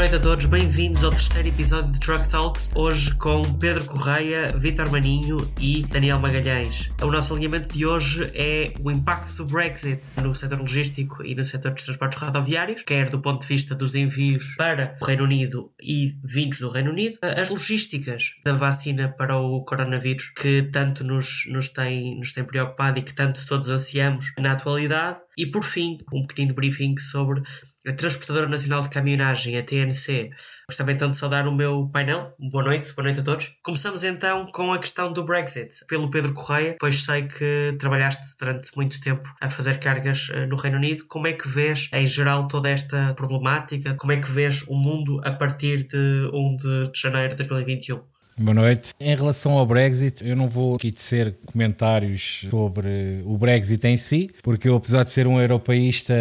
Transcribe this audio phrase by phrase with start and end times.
[0.00, 4.90] noite a todos, bem-vindos ao terceiro episódio de Truck Talks, hoje com Pedro Correia, Vitor
[4.90, 6.90] Maninho e Daniel Magalhães.
[7.02, 11.44] O nosso alinhamento de hoje é o impacto do Brexit no setor logístico e no
[11.44, 15.70] setor dos transportes rodoviários, quer do ponto de vista dos envios para o Reino Unido
[15.78, 21.44] e vindos do Reino Unido, as logísticas da vacina para o coronavírus que tanto nos,
[21.46, 25.98] nos, tem, nos tem preocupado e que tanto todos ansiamos na atualidade, e por fim,
[26.12, 27.42] um pequeno briefing sobre
[27.86, 30.30] a Transportadora Nacional de Caminhonagem, a TNC.
[30.68, 32.34] Gostava então de saudar o meu painel.
[32.38, 33.56] Boa noite, boa noite a todos.
[33.62, 38.70] Começamos então com a questão do Brexit, pelo Pedro Correia, pois sei que trabalhaste durante
[38.76, 41.06] muito tempo a fazer cargas uh, no Reino Unido.
[41.08, 43.94] Como é que vês, em geral, toda esta problemática?
[43.94, 48.19] Como é que vês o mundo a partir de 1 de janeiro de 2021?
[48.42, 48.94] Boa noite.
[48.98, 54.30] Em relação ao Brexit, eu não vou aqui tecer comentários sobre o Brexit em si,
[54.42, 56.14] porque eu, apesar de ser um europeísta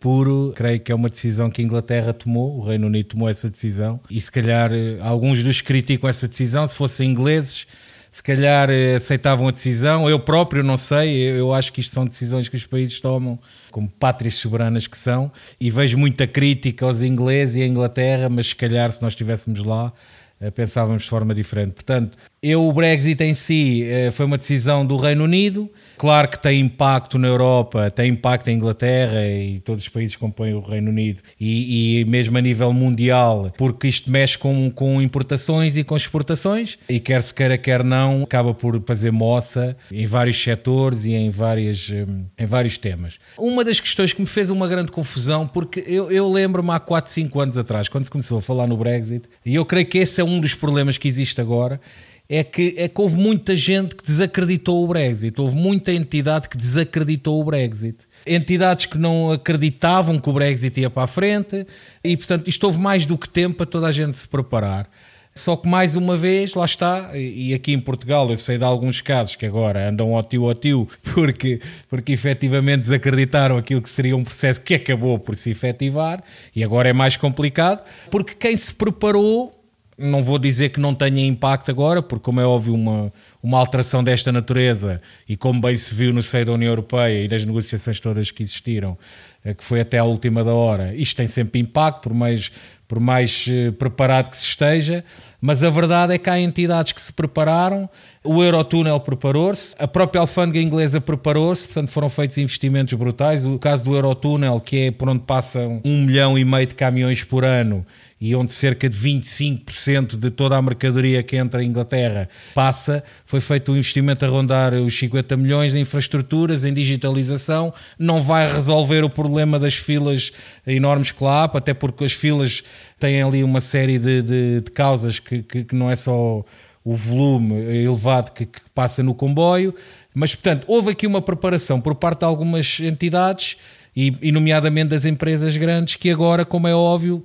[0.00, 3.48] puro, creio que é uma decisão que a Inglaterra tomou, o Reino Unido tomou essa
[3.48, 7.68] decisão, e se calhar alguns dos criticam essa decisão, se fossem ingleses,
[8.10, 10.10] se calhar aceitavam a decisão.
[10.10, 13.38] Eu próprio não sei, eu acho que isto são decisões que os países tomam
[13.70, 18.48] como pátrias soberanas que são, e vejo muita crítica aos ingleses e à Inglaterra, mas
[18.48, 20.23] se calhar se nós estivéssemos lá eh,
[20.54, 21.72] pensávamos de forma diferente.
[21.74, 25.70] Portanto, eu, o Brexit em si eh, foi uma decisão do Reino Unido.
[25.96, 30.20] Claro que tem impacto na Europa, tem impacto em Inglaterra e todos os países que
[30.20, 35.00] compõem o Reino Unido e, e mesmo a nível mundial, porque isto mexe com, com
[35.00, 40.06] importações e com exportações e quer se queira, quer não, acaba por fazer moça em
[40.06, 42.06] vários setores e em, várias, eh,
[42.38, 43.18] em vários temas.
[43.38, 47.10] Uma das questões que me fez uma grande confusão, porque eu, eu lembro-me há 4,
[47.10, 50.20] 5 anos atrás, quando se começou a falar no Brexit, e eu creio que esse
[50.20, 51.80] é um dos problemas que existe agora,
[52.28, 56.56] é que, é que houve muita gente que desacreditou o Brexit, houve muita entidade que
[56.56, 57.98] desacreditou o Brexit.
[58.26, 61.66] Entidades que não acreditavam que o Brexit ia para a frente,
[62.02, 64.88] e portanto isto houve mais do que tempo para toda a gente se preparar.
[65.36, 69.00] Só que mais uma vez, lá está, e aqui em Portugal eu sei de alguns
[69.00, 71.60] casos que agora andam ao tio ao tio porque,
[71.90, 76.22] porque efetivamente desacreditaram aquilo que seria um processo que acabou por se efetivar
[76.54, 79.52] e agora é mais complicado, porque quem se preparou
[79.96, 83.12] não vou dizer que não tenha impacto agora, porque, como é óbvio, uma,
[83.42, 87.28] uma alteração desta natureza, e como bem se viu no seio da União Europeia e
[87.28, 88.98] das negociações todas que existiram,
[89.44, 92.50] eh, que foi até à última da hora, isto tem sempre impacto, por mais,
[92.88, 95.04] por mais eh, preparado que se esteja,
[95.40, 97.88] mas a verdade é que há entidades que se prepararam,
[98.24, 103.44] o Eurotúnel preparou-se, a própria alfândega inglesa preparou-se, portanto foram feitos investimentos brutais.
[103.44, 107.22] O caso do Eurotúnel, que é por onde passam um milhão e meio de caminhões
[107.22, 107.84] por ano,
[108.24, 113.38] e onde cerca de 25% de toda a mercadoria que entra em Inglaterra passa, foi
[113.38, 117.70] feito um investimento a rondar os 50 milhões em infraestruturas, em digitalização.
[117.98, 120.32] Não vai resolver o problema das filas
[120.66, 122.62] enormes que lá há, até porque as filas
[122.98, 126.42] têm ali uma série de, de, de causas que, que, que, não é só
[126.82, 129.74] o volume elevado que, que passa no comboio,
[130.14, 133.58] mas portanto houve aqui uma preparação por parte de algumas entidades
[133.94, 137.22] e, e nomeadamente das empresas grandes que agora, como é óbvio,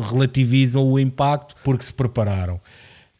[0.00, 2.60] relativizam o impacto porque se prepararam.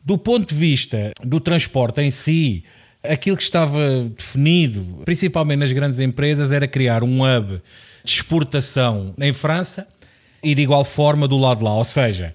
[0.04, 2.64] Do ponto de vista do transporte em si,
[3.02, 3.78] aquilo que estava
[4.16, 7.60] definido, principalmente nas grandes empresas, era criar um hub
[8.04, 9.86] de exportação em França
[10.42, 11.74] e de igual forma do lado de lá.
[11.74, 12.34] Ou seja,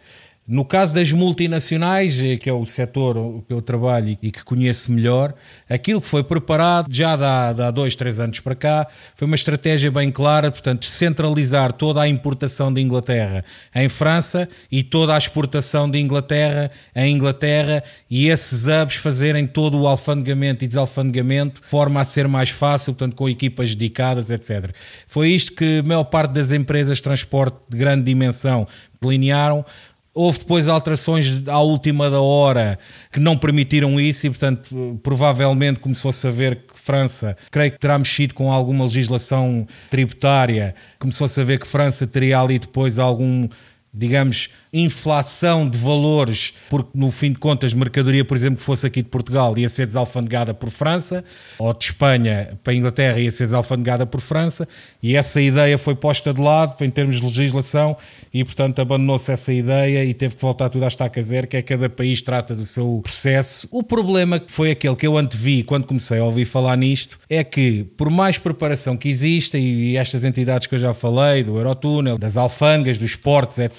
[0.49, 4.91] no caso das multinacionais, eh, que é o setor que eu trabalho e que conheço
[4.91, 5.35] melhor,
[5.69, 9.91] aquilo que foi preparado já há, há dois, três anos para cá foi uma estratégia
[9.91, 13.45] bem clara, portanto, centralizar toda a importação de Inglaterra
[13.75, 19.79] em França e toda a exportação de Inglaterra em Inglaterra e esses hubs fazerem todo
[19.79, 24.73] o alfandegamento e desalfandegamento de forma a ser mais fácil, portanto, com equipas dedicadas, etc.
[25.07, 28.65] Foi isto que a maior parte das empresas de transporte de grande dimensão
[29.01, 29.65] delinearam
[30.13, 32.79] Houve depois alterações à última da hora
[33.11, 37.97] que não permitiram isso e, portanto, provavelmente começou-se a ver que França, creio que terá
[37.97, 43.47] mexido com alguma legislação tributária, começou-se a ver que França teria ali depois algum
[43.93, 49.01] digamos, inflação de valores, porque no fim de contas, mercadoria, por exemplo, que fosse aqui
[49.01, 51.23] de Portugal ia ser desalfandegada por França,
[51.57, 54.67] ou de Espanha para a Inglaterra ia ser desalfandegada por França,
[55.01, 57.97] e essa ideia foi posta de lado em termos de legislação
[58.31, 61.61] e, portanto, abandonou-se essa ideia e teve que voltar tudo à estaca zero, que é
[61.61, 63.67] cada país trata do seu processo.
[63.71, 67.43] O problema que foi aquele que eu antevi quando comecei a ouvir falar nisto é
[67.43, 72.19] que, por mais preparação que exista, e estas entidades que eu já falei, do Eurotúnel,
[72.19, 73.78] das alfândegas, dos portos, etc.,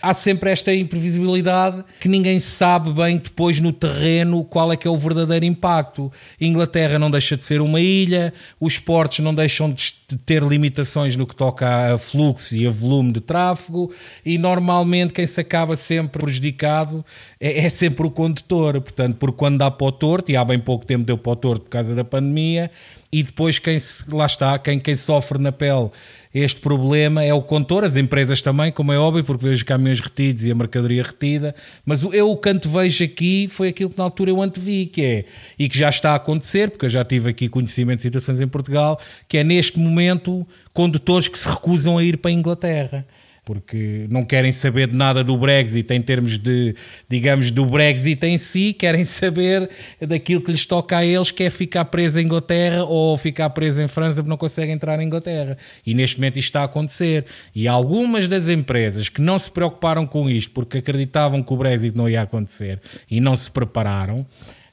[0.00, 4.90] há sempre esta imprevisibilidade que ninguém sabe bem depois no terreno qual é que é
[4.90, 6.12] o verdadeiro impacto.
[6.40, 11.16] Inglaterra não deixa de ser uma ilha, os portos não deixam de de ter limitações
[11.16, 13.92] no que toca a fluxo e a volume de tráfego,
[14.24, 17.04] e normalmente quem se acaba sempre prejudicado
[17.40, 18.80] é, é sempre o condutor.
[18.80, 21.36] Portanto, porque quando dá para o torto, e há bem pouco tempo deu para o
[21.36, 22.70] torto por causa da pandemia,
[23.12, 23.76] e depois quem
[24.08, 25.90] lá está, quem, quem sofre na pele
[26.32, 30.44] este problema é o contor, as empresas também, como é óbvio, porque vejo caminhões retidos
[30.44, 34.30] e a mercadoria retida, mas eu o que vejo aqui foi aquilo que na altura
[34.30, 35.24] eu antevi, que é,
[35.58, 38.46] e que já está a acontecer, porque eu já tive aqui conhecimento de situações em
[38.46, 39.99] Portugal, que é neste momento
[40.72, 43.06] condutores que se recusam a ir para a Inglaterra
[43.50, 46.72] porque não querem saber de nada do Brexit em termos de,
[47.08, 49.68] digamos, do Brexit em si, querem saber
[50.00, 53.82] daquilo que lhes toca a eles, que é ficar preso em Inglaterra ou ficar preso
[53.82, 55.58] em França porque não conseguem entrar na Inglaterra.
[55.84, 57.24] E neste momento isto está a acontecer.
[57.52, 61.96] E algumas das empresas que não se preocuparam com isto porque acreditavam que o Brexit
[61.96, 62.80] não ia acontecer
[63.10, 64.24] e não se prepararam,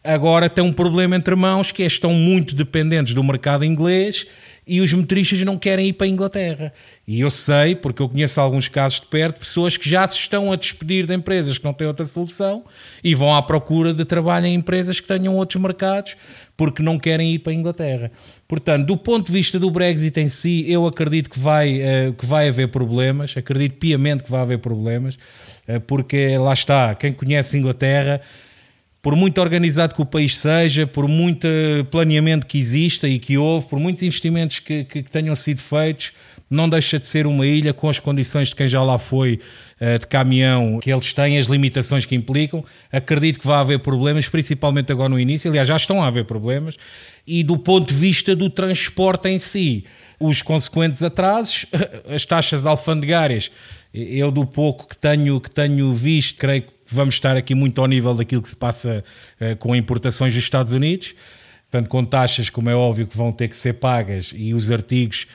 [0.03, 4.27] agora têm um problema entre mãos que é, estão muito dependentes do mercado inglês
[4.67, 6.73] e os motoristas não querem ir para a Inglaterra.
[7.07, 10.51] E eu sei, porque eu conheço alguns casos de perto, pessoas que já se estão
[10.51, 12.65] a despedir de empresas que não têm outra solução
[13.03, 16.15] e vão à procura de trabalho em empresas que tenham outros mercados
[16.57, 18.11] porque não querem ir para a Inglaterra.
[18.47, 22.25] Portanto, do ponto de vista do Brexit em si, eu acredito que vai, uh, que
[22.25, 25.15] vai haver problemas, acredito piamente que vai haver problemas,
[25.67, 28.21] uh, porque lá está, quem conhece a Inglaterra
[29.07, 31.47] por muito organizado que o país seja, por muito
[31.89, 36.11] planeamento que exista e que houve, por muitos investimentos que, que, que tenham sido feitos,
[36.49, 39.39] não deixa de ser uma ilha com as condições de quem já lá foi
[39.79, 42.65] eh, de caminhão, que eles têm, as limitações que implicam.
[42.91, 45.49] Acredito que vai haver problemas, principalmente agora no início.
[45.49, 46.75] Aliás, já estão a haver problemas.
[47.25, 49.85] E do ponto de vista do transporte em si,
[50.19, 51.65] os consequentes atrasos,
[52.13, 53.51] as taxas alfandegárias,
[53.93, 57.87] eu do pouco que tenho, que tenho visto, creio que vamos estar aqui muito ao
[57.87, 59.03] nível daquilo que se passa
[59.39, 61.13] uh, com importações dos Estados Unidos,
[61.69, 65.27] portanto, com taxas, como é óbvio, que vão ter que ser pagas e os artigos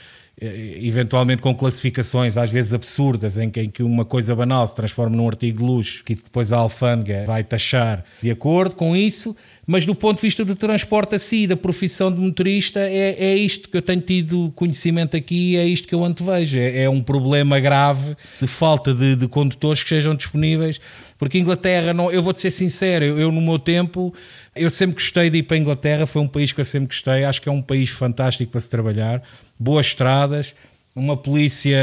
[0.44, 4.74] eh, eventualmente com classificações às vezes absurdas, em que, em que, uma coisa banal se
[4.74, 9.36] transforma num artigo de luxo que depois a alfândega vai taxar de acordo com isso,
[9.64, 13.36] mas do ponto de vista do transporte a si, da profissão de motorista, é, é
[13.36, 16.58] isto que eu tenho tido conhecimento aqui, é isto que eu antevejo.
[16.58, 20.80] É, é um problema grave de falta de, de condutores que sejam disponíveis
[21.22, 24.12] porque Inglaterra, não, eu vou-te ser sincero, eu, eu, no meu tempo,
[24.56, 27.22] eu sempre gostei de ir para a Inglaterra, foi um país que eu sempre gostei,
[27.22, 29.22] acho que é um país fantástico para se trabalhar,
[29.56, 30.52] boas estradas,
[30.96, 31.78] uma polícia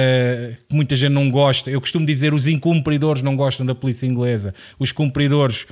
[0.67, 1.71] que muita gente não gosta.
[1.71, 5.65] Eu costumo dizer os incumpridores não gostam da polícia inglesa, os cumpridores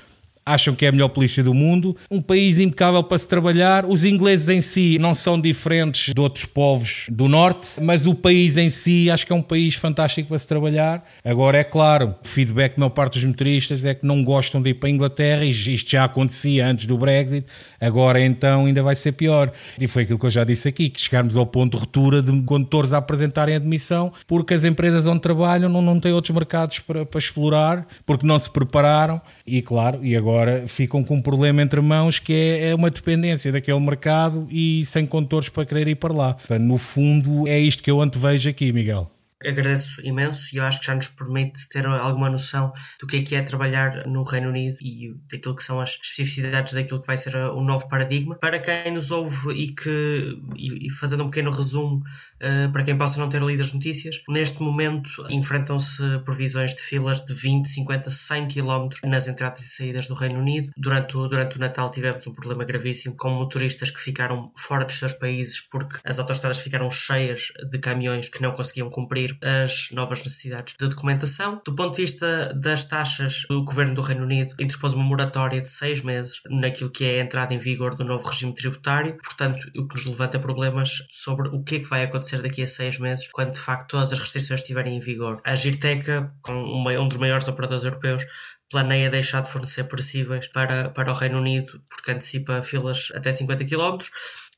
[0.47, 3.85] acham que é a melhor polícia do mundo, um país impecável para se trabalhar.
[3.85, 8.55] Os ingleses em si não são diferentes de outros povos do norte, mas o país
[8.55, 11.05] em si acho que é um país fantástico para se trabalhar.
[11.23, 14.69] Agora, é claro, o feedback da maior parte dos motoristas é que não gostam de
[14.69, 17.45] ir para a Inglaterra, e isto já acontecia antes do Brexit,
[17.81, 19.51] agora então ainda vai ser pior.
[19.79, 22.41] E foi aquilo que eu já disse aqui, que chegarmos ao ponto de ruptura de
[22.43, 27.05] condutores a apresentarem admissão, porque as empresas onde trabalham não, não têm outros mercados para,
[27.05, 31.79] para explorar, porque não se prepararam, e claro, e agora ficam com um problema entre
[31.79, 36.13] mãos que é, é uma dependência daquele mercado e sem condutores para querer ir para
[36.13, 36.33] lá.
[36.33, 39.09] Portanto, no fundo, é isto que eu antevejo aqui, Miguel
[39.43, 43.21] agradeço imenso e eu acho que já nos permite ter alguma noção do que é
[43.21, 47.17] que é trabalhar no Reino Unido e daquilo que são as especificidades daquilo que vai
[47.17, 48.37] ser o novo paradigma.
[48.39, 53.19] Para quem nos ouve e que, e, fazendo um pequeno resumo, uh, para quem possa
[53.19, 58.47] não ter lido as notícias, neste momento enfrentam-se previsões de filas de 20, 50, 100
[58.47, 60.71] km nas entradas e saídas do Reino Unido.
[60.75, 64.97] Durante o, durante o Natal tivemos um problema gravíssimo com motoristas que ficaram fora dos
[64.97, 70.19] seus países porque as autostradas ficaram cheias de caminhões que não conseguiam cumprir as novas
[70.19, 71.61] necessidades de documentação.
[71.65, 75.69] Do ponto de vista das taxas, o governo do Reino Unido interpôs uma moratória de
[75.69, 79.87] seis meses naquilo que é a entrada em vigor do novo regime tributário, portanto, o
[79.87, 83.27] que nos levanta problemas sobre o que é que vai acontecer daqui a seis meses,
[83.31, 85.41] quando de facto todas as restrições estiverem em vigor.
[85.43, 88.25] A Girteca, um dos maiores operadores europeus,
[88.69, 93.65] planeia deixar de fornecer perecíveis para, para o Reino Unido porque antecipa filas até 50
[93.65, 93.97] km.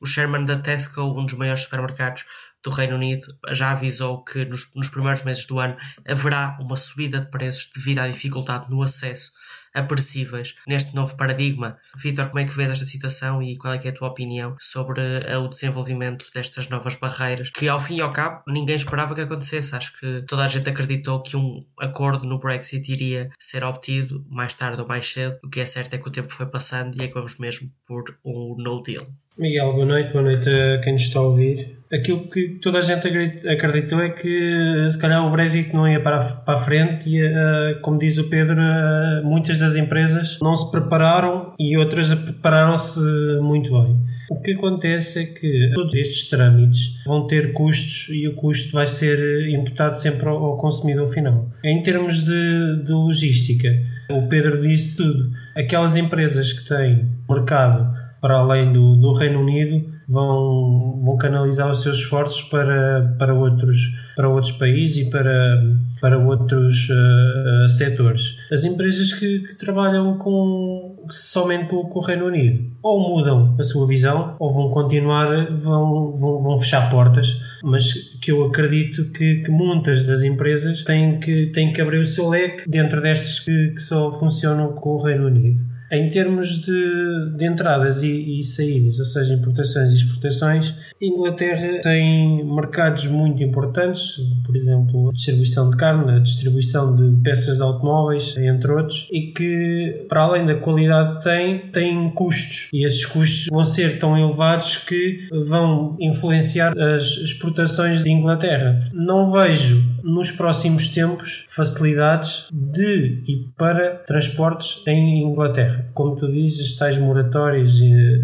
[0.00, 2.24] O Sherman da Tesco, um dos maiores supermercados
[2.62, 5.76] do Reino Unido já avisou que nos, nos primeiros meses do ano
[6.06, 9.32] haverá uma subida de preços devido à dificuldade no acesso
[9.74, 11.78] apressíveis neste novo paradigma.
[11.96, 15.00] Vitor, como é que vês esta situação e qual é, é a tua opinião sobre
[15.00, 19.20] uh, o desenvolvimento destas novas barreiras que, ao fim e ao cabo, ninguém esperava que
[19.20, 19.74] acontecesse.
[19.74, 24.54] Acho que toda a gente acreditou que um acordo no Brexit iria ser obtido mais
[24.54, 25.38] tarde ou mais cedo.
[25.44, 27.70] O que é certo é que o tempo foi passando e é que vamos mesmo
[27.86, 29.04] por um no deal.
[29.40, 31.78] Miguel, boa noite, boa noite a quem nos está a ouvir.
[31.90, 33.08] Aquilo que toda a gente
[33.48, 37.80] acreditou é que se calhar o Brexit não ia para para a frente e, uh,
[37.80, 43.00] como diz o Pedro, uh, muitas das empresas não se prepararam e outras prepararam-se
[43.40, 43.98] muito bem.
[44.30, 48.86] O que acontece é que todos estes trâmites vão ter custos e o custo vai
[48.86, 51.48] ser imputado sempre ao, consumidor final.
[51.64, 53.70] Em termos de, de logística,
[54.10, 55.30] o Pedro disse tudo.
[55.56, 61.82] Aquelas empresas que têm mercado para além do, do Reino Unido vão, vão canalizar os
[61.82, 63.78] seus esforços para, para, outros,
[64.14, 65.62] para outros países e para,
[66.00, 68.36] para outros uh, setores.
[68.52, 73.62] As empresas que, que trabalham com, somente com, com, o Reino Unido ou mudam a
[73.62, 79.36] sua visão ou vão continuar, vão, vão, vão fechar portas, mas que eu acredito que,
[79.36, 83.68] que muitas das empresas têm que, têm que abrir o seu leque dentro destas que,
[83.70, 85.69] que só funcionam com o Reino Unido.
[85.90, 91.80] Em termos de, de entradas e, e, saídas, ou seja, importações e exportações, a Inglaterra
[91.82, 97.62] tem mercados muito importantes, por exemplo, a distribuição de carne, a distribuição de peças de
[97.62, 102.68] automóveis, entre outros, e que, para além da qualidade que tem, têm custos.
[102.72, 108.88] E esses custos vão ser tão elevados que vão influenciar as exportações de Inglaterra.
[108.92, 115.79] Não vejo nos próximos tempos facilidades de e para transportes em Inglaterra.
[115.94, 117.78] Como tu dizes, tais moratórias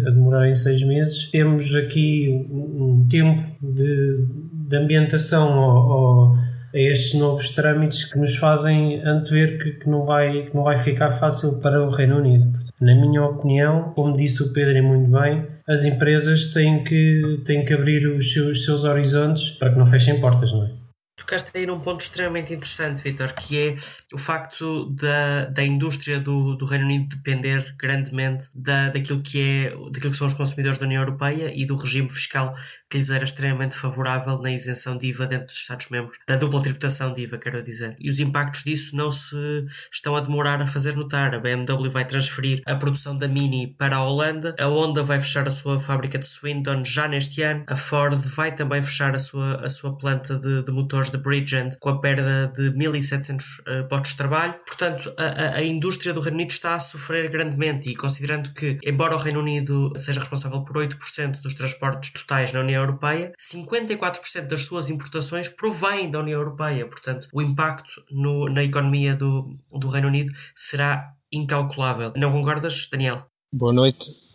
[0.05, 6.79] a demorar em seis meses, temos aqui um tempo de, de ambientação ao, ao, a
[6.79, 11.11] estes novos trâmites que nos fazem antever que, que, não vai, que não vai ficar
[11.11, 12.51] fácil para o Reino Unido.
[12.79, 17.65] Na minha opinião, como disse o Pedro e muito bem, as empresas têm que, têm
[17.65, 20.86] que abrir os seus, os seus horizontes para que não fechem portas, não é?
[21.17, 23.77] Tocaste aí num ponto extremamente interessante, Vitor, que é
[24.13, 29.69] o facto da, da indústria do, do Reino Unido depender grandemente da, daquilo, que é,
[29.91, 32.55] daquilo que são os consumidores da União Europeia e do regime fiscal
[32.89, 37.13] que lhes era extremamente favorável na isenção de IVA dentro dos Estados-membros, da dupla tributação
[37.13, 37.97] de IVA, quero dizer.
[37.99, 41.33] E os impactos disso não se estão a demorar a fazer notar.
[41.33, 45.47] A BMW vai transferir a produção da Mini para a Holanda, a Honda vai fechar
[45.47, 49.65] a sua fábrica de Swindon já neste ano, a Ford vai também fechar a sua,
[49.65, 54.11] a sua planta de, de motores de Bridgend com a perda de 1.700 uh, postos
[54.11, 54.53] de trabalho.
[54.65, 59.15] Portanto, a, a, indústria do Reino Unido está a sofrer grandemente e considerando que, embora
[59.15, 64.63] o Reino Unido seja responsável por 8% dos transportes totais na União Europeia, 54% das
[64.63, 66.85] suas importações provêm da União Europeia.
[66.85, 72.13] Portanto, o impacto no, na economia do, do Reino Unido será incalculável.
[72.15, 73.25] Não concordas, Daniel?
[73.51, 74.26] Boa noite.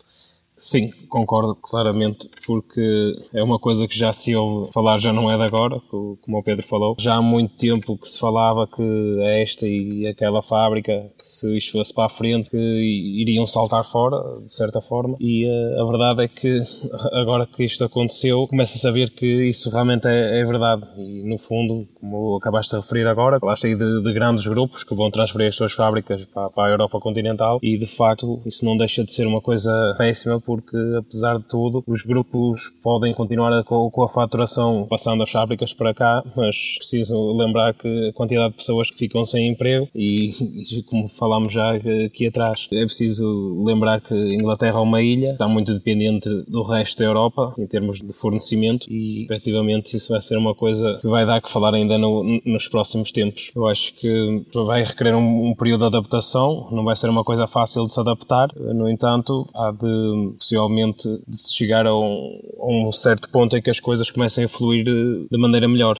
[0.55, 5.37] Sim, concordo claramente, porque é uma coisa que já se ouve falar, já não é
[5.37, 6.95] de agora, como o Pedro falou.
[6.99, 11.93] Já há muito tempo que se falava que esta e aquela fábrica, se isto fosse
[11.93, 15.17] para a frente, que iriam saltar fora, de certa forma.
[15.19, 16.61] E a, eh, a verdade é que
[17.13, 20.83] agora que isto aconteceu, começa a saber que isso realmente é, é verdade.
[20.97, 24.95] E no fundo, como acabaste de referir agora, lá cheio de, de, grandes grupos que
[24.95, 28.77] vão transferir as suas fábricas para, para a Europa continental e de facto isso não
[28.77, 33.89] deixa de ser uma coisa péssima porque, apesar de tudo, os grupos podem continuar com,
[33.89, 38.57] com a faturação passando as fábricas para cá, mas preciso lembrar que a quantidade de
[38.57, 41.73] pessoas que ficam sem emprego e, como falámos já
[42.05, 46.63] aqui atrás, é preciso lembrar que a Inglaterra é uma ilha, está muito dependente do
[46.63, 51.07] resto da Europa em termos de fornecimento e, efetivamente, isso vai ser uma coisa que
[51.07, 53.51] vai dar que falar ainda no, nos próximos tempos.
[53.55, 57.47] Eu acho que vai requerer um, um período de adaptação, não vai ser uma coisa
[57.47, 62.87] fácil de se adaptar, no entanto, há de possivelmente de se chegar a um, a
[62.87, 65.95] um certo ponto em que as coisas comecem a fluir de, de maneira melhor.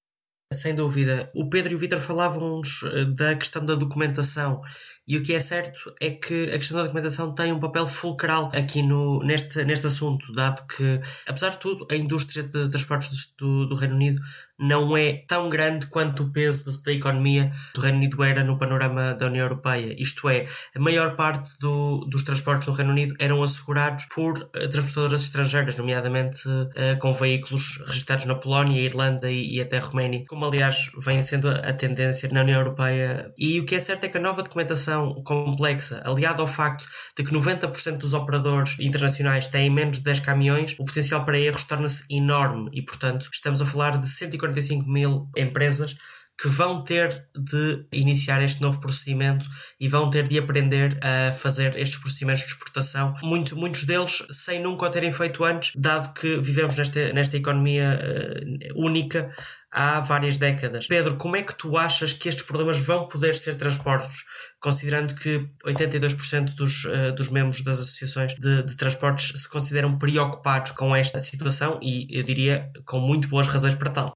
[0.54, 1.32] Sem dúvida.
[1.36, 4.62] O Pedro e o Vitor falavam-nos eh, da questão da documentação
[5.08, 8.52] e o que é certo é que a questão da documentação tem um papel fulcral
[8.54, 13.66] aqui no, neste, neste assunto, dado que, apesar de tudo, a indústria de transportes do,
[13.66, 14.22] do Reino Unido
[14.60, 19.14] não é tão grande quanto o peso da economia do Reino Unido era no panorama
[19.14, 19.96] da União Europeia.
[19.98, 24.70] Isto é, a maior parte do, dos transportes do Reino Unido eram assegurados por uh,
[24.70, 30.46] transportadoras estrangeiras, nomeadamente uh, com veículos registrados na Polónia, Irlanda e, e, até Roménia, como
[30.46, 33.34] aliás vem sendo a tendência na União Europeia.
[33.38, 36.86] E o que é certo é que a nova documentação complexa, aliada ao facto
[37.18, 41.64] de que 90% dos operadores internacionais têm menos de 10 caminhões, o potencial para erros
[41.64, 45.96] torna-se enorme e, portanto, estamos a falar de 140 45 mil empresas
[46.40, 49.46] que vão ter de iniciar este novo procedimento
[49.80, 53.16] e vão ter de aprender a fazer estes procedimentos de exportação.
[53.22, 58.00] Muito, muitos deles sem nunca o terem feito antes, dado que vivemos nesta, nesta economia
[58.00, 59.32] uh, única
[59.72, 60.88] há várias décadas.
[60.88, 64.24] Pedro, como é que tu achas que estes problemas vão poder ser transportes,
[64.60, 70.72] considerando que 82% dos, uh, dos membros das associações de, de, transportes se consideram preocupados
[70.72, 74.14] com esta situação e eu diria com muito boas razões para tal?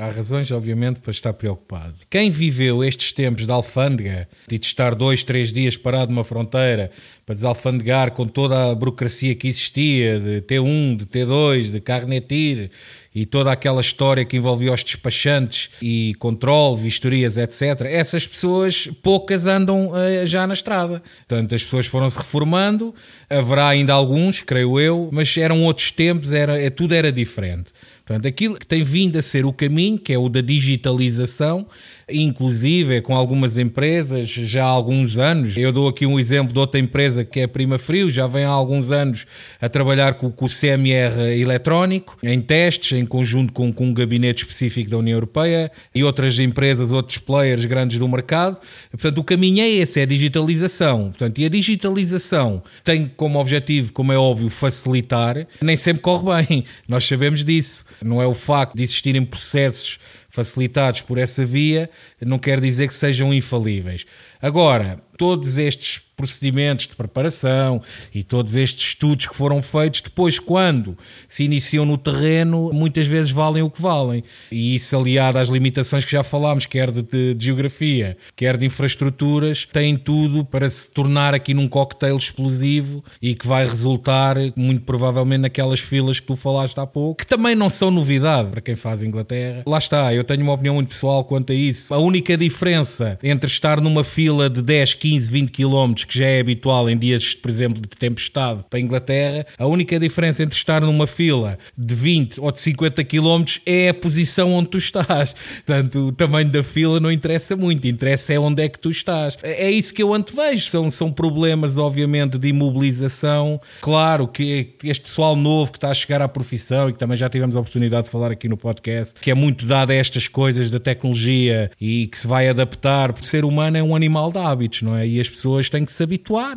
[0.00, 1.94] Há razões, obviamente, para estar preocupado.
[2.08, 6.92] Quem viveu estes tempos de alfândega de estar dois, três dias parado numa fronteira
[7.26, 12.70] para desalfandegar com toda a burocracia que existia de T1, de T2, de Carnetir
[13.12, 17.80] e toda aquela história que envolvia os despachantes e controle, vistorias, etc.
[17.86, 21.02] Essas pessoas, poucas andam uh, já na estrada.
[21.26, 22.94] Portanto, as pessoas foram-se reformando,
[23.28, 27.72] haverá ainda alguns, creio eu, mas eram outros tempos, era, é, tudo era diferente.
[28.08, 31.66] Portanto, aquilo que tem vindo a ser o caminho, que é o da digitalização,
[32.10, 35.56] inclusive com algumas empresas já há alguns anos.
[35.56, 38.44] Eu dou aqui um exemplo de outra empresa que é a Prima Frio, já vem
[38.44, 39.26] há alguns anos
[39.60, 44.42] a trabalhar com, com o CMR eletrónico, em testes, em conjunto com, com um gabinete
[44.44, 48.58] específico da União Europeia e outras empresas, outros players grandes do mercado.
[48.90, 51.08] Portanto, o caminho é esse, é a digitalização.
[51.08, 56.64] Portanto, e a digitalização tem como objetivo, como é óbvio, facilitar, nem sempre corre bem,
[56.88, 57.84] nós sabemos disso.
[58.02, 59.98] Não é o facto de existirem processos
[60.38, 61.90] facilitados por essa via,
[62.20, 64.06] não quer dizer que sejam infalíveis.
[64.40, 67.80] Agora, todos estes procedimentos de preparação
[68.12, 73.30] e todos estes estudos que foram feitos, depois, quando se iniciam no terreno, muitas vezes
[73.30, 74.24] valem o que valem.
[74.50, 78.66] E isso, aliado às limitações que já falámos, quer de, de, de geografia, quer de
[78.66, 84.82] infraestruturas, tem tudo para se tornar aqui num cocktail explosivo e que vai resultar, muito
[84.82, 88.74] provavelmente, naquelas filas que tu falaste há pouco, que também não são novidade para quem
[88.74, 89.62] faz Inglaterra.
[89.66, 91.94] Lá está, eu tenho uma opinião muito pessoal quanto a isso.
[91.94, 96.40] A única diferença entre estar numa fila de 10, 15, 20 km que já é
[96.40, 100.80] habitual em dias, por exemplo, de tempestade para a Inglaterra, a única diferença entre estar
[100.80, 105.34] numa fila de 20 ou de 50 km é a posição onde tu estás.
[105.64, 109.36] Portanto, o tamanho da fila não interessa muito, interessa é onde é que tu estás.
[109.42, 110.68] É, é isso que eu antevejo.
[110.68, 113.60] São, são problemas, obviamente, de imobilização.
[113.80, 117.28] Claro que este pessoal novo que está a chegar à profissão e que também já
[117.28, 120.70] tivemos a oportunidade de falar aqui no podcast, que é muito dado a estas coisas
[120.70, 123.10] da tecnologia e que se vai adaptar.
[123.10, 125.06] O ser humano é um animal de hábitos, não é?
[125.06, 126.56] E as pessoas têm que se habituar.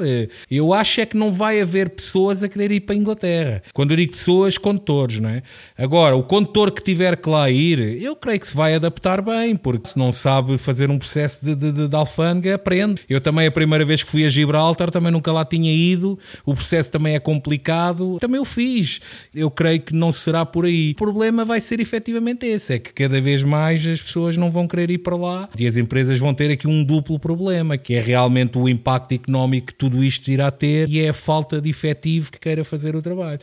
[0.50, 3.64] Eu acho é que não vai haver pessoas a querer ir para a Inglaterra.
[3.74, 5.44] Quando eu digo pessoas, condutores, não é?
[5.78, 9.56] Agora, o condutor que tiver que lá ir, eu creio que se vai adaptar bem,
[9.56, 13.02] porque se não sabe fazer um processo de, de, de alfândega, aprende.
[13.10, 16.18] Eu também, a primeira vez que fui a Gibraltar, também nunca lá tinha ido.
[16.46, 18.18] O processo também é complicado.
[18.20, 19.00] Também o fiz.
[19.34, 20.92] Eu creio que não será por aí.
[20.92, 24.68] O problema vai ser efetivamente esse: é que cada vez mais as pessoas não vão
[24.68, 27.51] querer ir para lá e as empresas vão ter aqui um duplo problema,
[27.84, 31.62] que é realmente o impacto económico que tudo isto irá ter e é a falta
[31.62, 33.40] de efetivo que queira fazer o trabalho.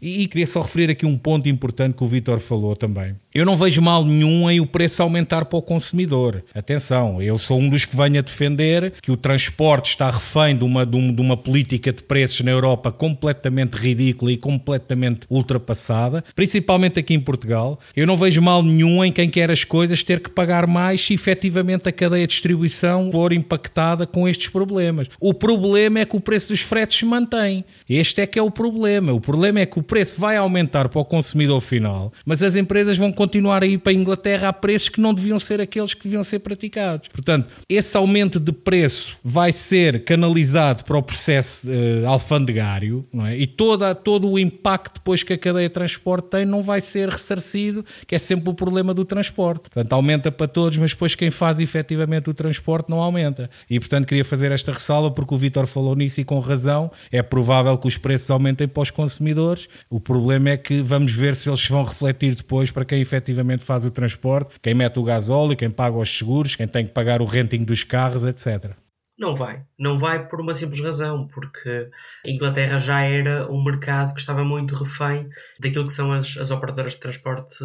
[0.00, 3.14] E, e queria só referir aqui um ponto importante que o Vitor falou também.
[3.34, 6.42] Eu não vejo mal nenhum em o preço aumentar para o consumidor.
[6.54, 10.64] Atenção, eu sou um dos que venho a defender que o transporte está refém de
[10.64, 17.14] uma, de uma política de preços na Europa completamente ridícula e completamente ultrapassada, principalmente aqui
[17.14, 17.78] em Portugal.
[17.94, 21.14] Eu não vejo mal nenhum em quem quer as coisas ter que pagar mais se
[21.14, 25.08] efetivamente a cadeia de distribuição for impactada com estes problemas.
[25.18, 27.64] O problema é que o preço dos fretes se mantém.
[27.88, 29.12] Este é que é o problema.
[29.12, 32.98] O problema é que o preço vai aumentar para o consumidor final, mas as empresas
[32.98, 36.04] vão continuar a ir para a Inglaterra a preços que não deviam ser aqueles que
[36.04, 37.08] deviam ser praticados.
[37.08, 43.36] Portanto, esse aumento de preço vai ser canalizado para o processo uh, alfandegário não é?
[43.36, 47.08] e toda, todo o impacto depois que a cadeia de transporte tem não vai ser
[47.08, 49.62] ressarcido, que é sempre o problema do transporte.
[49.62, 53.37] Portanto, aumenta para todos, mas depois quem faz efetivamente o transporte não aumenta.
[53.68, 56.90] E, portanto, queria fazer esta ressalva porque o Vitor falou nisso e com razão.
[57.12, 59.68] É provável que os preços aumentem para os consumidores.
[59.90, 63.84] O problema é que vamos ver se eles vão refletir depois para quem efetivamente faz
[63.84, 67.24] o transporte, quem mete o gasóleo, quem paga os seguros, quem tem que pagar o
[67.24, 68.87] renting dos carros, etc.
[69.18, 69.64] Não vai.
[69.76, 71.90] Não vai por uma simples razão, porque
[72.24, 75.28] a Inglaterra já era um mercado que estava muito refém
[75.58, 77.58] daquilo que são as, as operadoras de transporte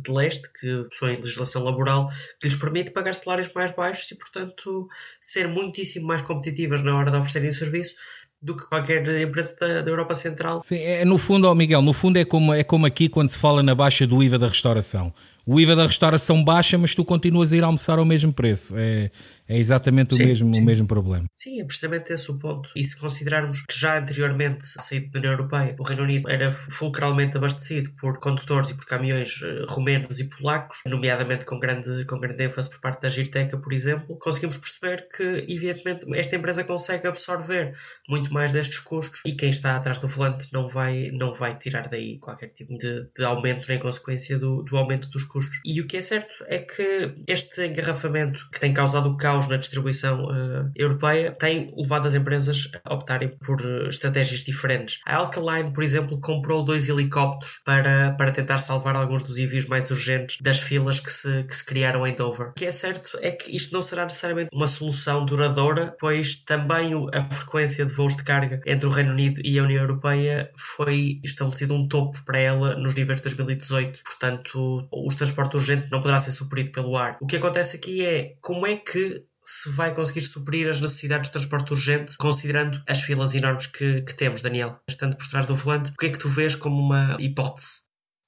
[0.00, 2.08] de leste, que possuem legislação laboral
[2.40, 4.88] que lhes permite pagar salários mais baixos e, portanto,
[5.20, 7.94] ser muitíssimo mais competitivas na hora de oferecerem o serviço
[8.40, 10.62] do que qualquer empresa da, da, Europa Central.
[10.62, 13.38] Sim, é, no fundo, oh Miguel, no fundo é como, é como aqui quando se
[13.38, 15.12] fala na baixa do IVA da restauração.
[15.44, 18.74] O IVA da restauração baixa, mas tu continuas a ir almoçar ao mesmo preço.
[18.76, 19.10] É,
[19.48, 20.62] é exatamente sim, o, mesmo, sim.
[20.62, 21.26] o mesmo problema.
[21.34, 22.70] Sim, é precisamente esse o ponto.
[22.74, 27.36] E se considerarmos que já anteriormente, saído da União Europeia, o Reino Unido era fulcralmente
[27.36, 32.44] abastecido por condutores e por caminhões uh, romenos e polacos, nomeadamente com grande, com grande
[32.44, 37.72] ênfase por parte da Girteca, por exemplo, conseguimos perceber que, evidentemente, esta empresa consegue absorver
[38.08, 41.88] muito mais destes custos e quem está atrás do volante não vai, não vai tirar
[41.88, 45.60] daí qualquer tipo de, de aumento nem consequência do, do aumento dos custos.
[45.64, 49.56] E o que é certo é que este engarrafamento que tem causado o caos na
[49.56, 55.00] distribuição uh, europeia tem levado as empresas a optarem por uh, estratégias diferentes.
[55.06, 59.90] A Alkaline, por exemplo, comprou dois helicópteros para, para tentar salvar alguns dos envios mais
[59.90, 62.48] urgentes das filas que se, que se criaram em Dover.
[62.48, 66.92] O que é certo é que isto não será necessariamente uma solução duradoura, pois também
[67.12, 71.20] a frequência de voos de carga entre o Reino Unido e a União Europeia foi
[71.24, 74.02] estabelecido um topo para ela nos níveis de 2018.
[74.04, 77.16] Portanto, o transporte urgente não poderá ser suprido pelo ar.
[77.20, 81.32] O que acontece aqui é como é que se vai conseguir suprir as necessidades de
[81.32, 84.78] transporte urgente, considerando as filas enormes que, que temos, Daniel.
[84.88, 87.82] Estando por trás do volante, o que é que tu vês como uma hipótese?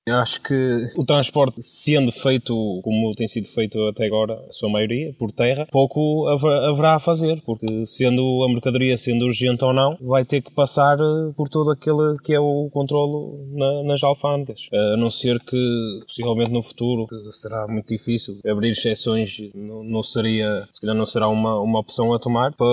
[0.06, 5.14] Acho que o transporte, sendo feito como tem sido feito até agora, a sua maioria,
[5.18, 10.22] por terra, pouco haverá a fazer, porque sendo a mercadoria sendo urgente ou não, vai
[10.22, 14.68] ter que passar eh, por todo aquele que é o controlo na, nas alfândegas.
[14.74, 20.68] A não ser que, possivelmente no futuro, será muito difícil, abrir exceções não, não seria,
[20.70, 22.52] se calhar não será uma, uma opção a tomar.
[22.52, 22.66] Para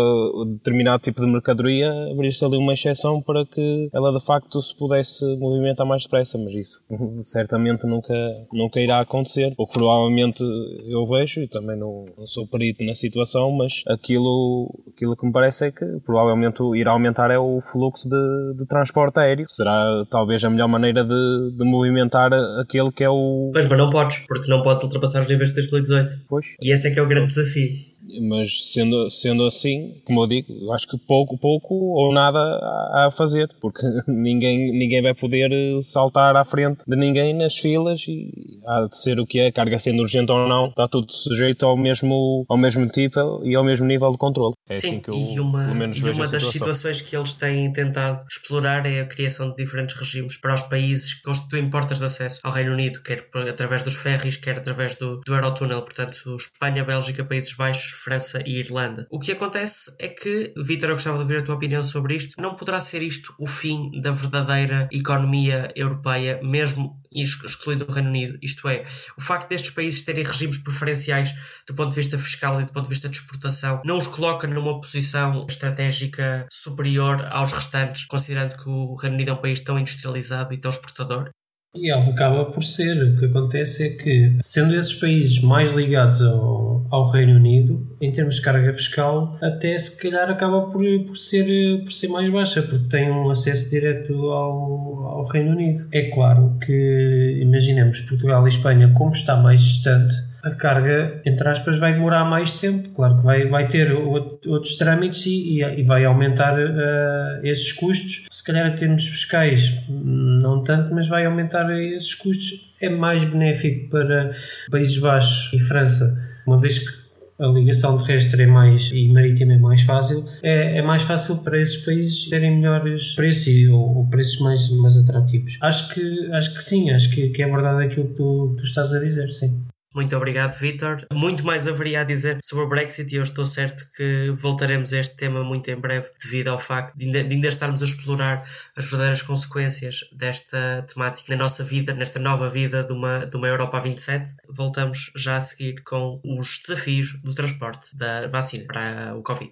[0.47, 5.23] determinado tipo de mercadoria, abrir-se ali uma exceção para que ela de facto se pudesse
[5.37, 6.81] movimentar mais depressa, mas isso
[7.21, 8.13] certamente nunca,
[8.51, 9.53] nunca irá acontecer.
[9.57, 10.43] Ou provavelmente
[10.87, 15.31] eu vejo, e também não, não, sou perito na situação, mas aquilo, aquilo que me
[15.31, 19.45] parece é que provavelmente irá aumentar é o fluxo de, de transporte aéreo.
[19.47, 23.51] Será talvez a melhor maneira de, de movimentar aquele que é o.
[23.53, 26.25] Pois, mas não podes, porque não podes ultrapassar os níveis de 2018.
[26.27, 26.45] Pois.
[26.61, 27.90] E esse é que é o grande desafio
[28.21, 33.49] mas sendo, sendo assim, como eu digo, acho que pouco, pouco ou nada a fazer,
[33.61, 38.87] porque ninguém, ninguém vai poder eh, saltar à frente de ninguém nas filas e há
[38.87, 42.45] de ser o que é, carga sendo urgente ou não, está tudo sujeito ao mesmo,
[42.49, 44.53] ao mesmo tipo e ao mesmo nível de controle.
[44.69, 48.23] É Sim, assim que eu, e uma, e uma das situações que eles têm tentado
[48.29, 52.39] explorar é a criação de diferentes regimes para os países que constituem portas de acesso
[52.43, 57.23] ao Reino Unido, quer através dos ferries, quer através do, do Eurotúnel, portanto Espanha, Bélgica,
[57.23, 59.07] Países Baixos, França e Irlanda.
[59.09, 62.41] O que acontece é que, Vitor, eu gostava de ouvir a tua opinião sobre isto,
[62.41, 68.39] não poderá ser isto o fim da verdadeira economia europeia, mesmo excluindo o Reino Unido.
[68.41, 68.85] Isto é,
[69.17, 71.33] o facto destes países terem regimes preferenciais
[71.67, 74.47] do ponto de vista fiscal e do ponto de vista de exportação não os coloca
[74.47, 79.77] numa posição estratégica superior aos restantes, considerando que o Reino Unido é um país tão
[79.77, 81.29] industrializado e tão exportador.
[81.73, 83.01] E acaba por ser.
[83.01, 88.11] O que acontece é que, sendo esses países mais ligados ao, ao Reino Unido, em
[88.11, 92.61] termos de carga fiscal, até se calhar acaba por, por, ser, por ser mais baixa,
[92.61, 95.87] porque tem um acesso direto ao, ao Reino Unido.
[95.93, 101.77] É claro que, imaginemos, Portugal e Espanha, como está mais distante, a carga, entre aspas,
[101.79, 102.89] vai demorar mais tempo.
[102.89, 108.25] Claro que vai, vai ter outros trâmites e, e vai aumentar uh, esses custos.
[108.31, 112.75] Se calhar, em termos fiscais, não tanto, mas vai aumentar esses custos.
[112.81, 114.35] É mais benéfico para
[114.71, 117.01] Países Baixos e França, uma vez que
[117.39, 121.59] a ligação terrestre é mais e marítima é mais fácil, é, é mais fácil para
[121.59, 125.57] esses países terem melhores preços ou, ou, preços mais, mais atrativos.
[125.59, 128.93] Acho que, acho que sim, acho que, que é verdade aquilo que tu, tu estás
[128.93, 129.65] a dizer, sim.
[129.93, 131.05] Muito obrigado, Vitor.
[131.11, 134.99] Muito mais haveria a dizer sobre o Brexit e eu estou certo que voltaremos a
[134.99, 138.43] este tema muito em breve, devido ao facto de ainda, de ainda estarmos a explorar
[138.75, 143.47] as verdadeiras consequências desta temática na nossa vida, nesta nova vida de uma, de uma
[143.47, 144.33] Europa a 27.
[144.49, 149.51] Voltamos já a seguir com os desafios do transporte da vacina para o Covid.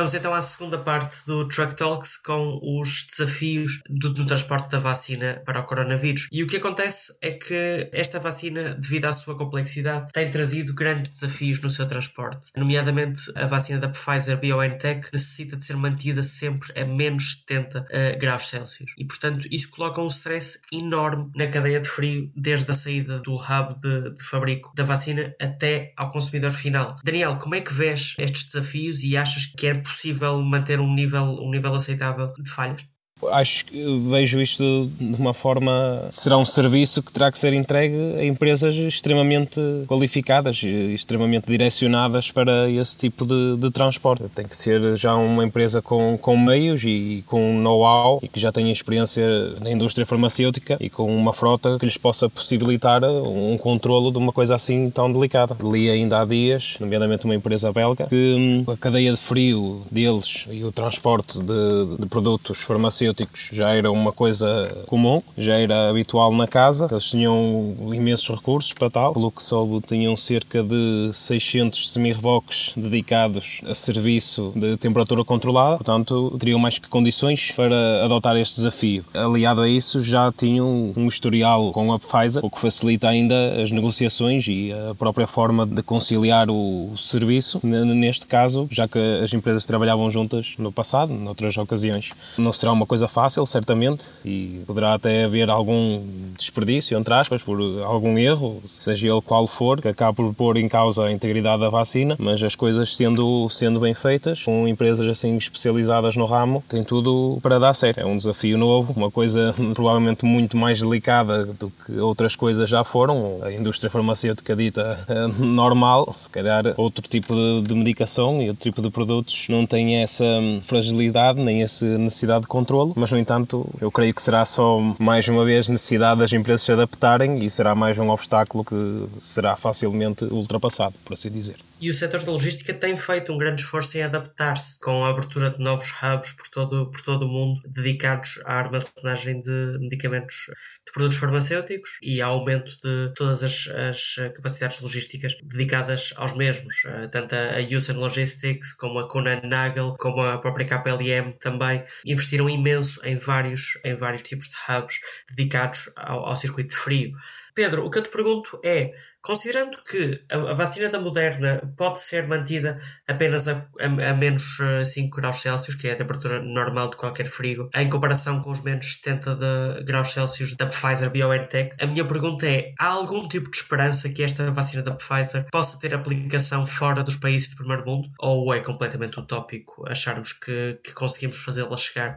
[0.00, 4.78] Vamos então à segunda parte do Truck Talks com os desafios do, do, transporte da
[4.78, 6.26] vacina para o coronavírus.
[6.32, 11.10] E o que acontece é que esta vacina, devido à sua complexidade, tem trazido grandes
[11.10, 12.50] desafios no seu transporte.
[12.56, 17.84] Nomeadamente, a vacina da Pfizer BioNTech necessita de ser mantida sempre a menos 70 uh,
[17.90, 18.92] eh, graus Celsius.
[18.96, 23.34] E, portanto, isso coloca um stress enorme na cadeia de frio, desde a saída do
[23.34, 26.96] hub de, de fabrico da vacina até ao consumidor final.
[27.04, 31.24] Daniel, como é que vês estes desafios e achas que é possível manter um nível,
[31.40, 32.89] um nível aceitável de falhas?
[33.32, 36.06] Acho que vejo isto de uma forma.
[36.10, 42.30] Será um serviço que terá que ser entregue a empresas extremamente qualificadas e extremamente direcionadas
[42.30, 44.24] para esse tipo de, de transporte.
[44.34, 48.50] Tem que ser já uma empresa com, com meios e com know-how e que já
[48.50, 49.24] tenha experiência
[49.60, 54.32] na indústria farmacêutica e com uma frota que lhes possa possibilitar um controlo de uma
[54.32, 55.56] coisa assim tão delicada.
[55.62, 60.46] Li ainda há dias, nomeadamente uma empresa belga, que hum, a cadeia de frio deles
[60.50, 63.09] e o transporte de, de produtos farmacêuticos
[63.52, 66.88] já era uma coisa comum, já era habitual na casa.
[66.90, 69.12] Eles tinham imensos recursos para tal.
[69.12, 75.76] Pelo que soube, tinham cerca de 600 semi-reboques dedicados a serviço de temperatura controlada.
[75.76, 79.04] Portanto, teriam mais que condições para adotar este desafio.
[79.14, 83.70] Aliado a isso, já tinham um historial com a Pfizer, o que facilita ainda as
[83.70, 87.60] negociações e a própria forma de conciliar o serviço.
[87.62, 92.10] Neste caso, já que as empresas trabalhavam juntas no passado, noutras ocasiões.
[92.38, 96.02] Não será uma coisa fácil, certamente, e poderá até haver algum
[96.36, 100.68] desperdício, entre aspas, por algum erro, seja ele qual for, que acabe por pôr em
[100.68, 105.36] causa a integridade da vacina, mas as coisas sendo, sendo bem feitas, com empresas assim
[105.36, 108.00] especializadas no ramo, tem tudo para dar certo.
[108.00, 112.84] É um desafio novo, uma coisa provavelmente muito mais delicada do que outras coisas já
[112.84, 113.38] foram.
[113.42, 114.98] A indústria farmacêutica dita
[115.38, 119.96] normal, se calhar outro tipo de, de medicação e outro tipo de produtos não têm
[119.96, 120.24] essa
[120.62, 125.26] fragilidade nem essa necessidade de controle, mas no entanto eu creio que será só mais
[125.28, 130.24] uma vez necessidade das empresas se adaptarem e será mais um obstáculo que será facilmente
[130.24, 131.56] ultrapassado, por assim dizer.
[131.80, 135.48] E o setor da logística tem feito um grande esforço em adaptar-se, com a abertura
[135.48, 140.50] de novos hubs por todo, por todo o mundo dedicados à armazenagem de medicamentos,
[140.84, 146.82] de produtos farmacêuticos e ao aumento de todas as, as capacidades logísticas dedicadas aos mesmos.
[146.84, 152.50] Eh, tanto a Usain Logistics, como a Conan Nagel, como a própria KPLM também investiram
[152.50, 154.98] imenso em vários, em vários tipos de hubs
[155.34, 157.12] dedicados ao, ao circuito de frio.
[157.60, 162.26] Pedro, o que eu te pergunto é, considerando que a, vacina da Moderna pode ser
[162.26, 166.88] mantida apenas a, a, a menos 5 eh, graus Celsius, que é a temperatura normal
[166.88, 171.76] de qualquer frigo, em comparação com os menos 70 de, graus Celsius da Pfizer BioNTech,
[171.78, 175.78] a minha pergunta é, há algum tipo de esperança que esta vacina da Pfizer possa
[175.78, 178.08] ter aplicação fora dos países de primeiro mundo?
[178.18, 182.16] Ou é completamente utópico acharmos que, que conseguimos fazê-la chegar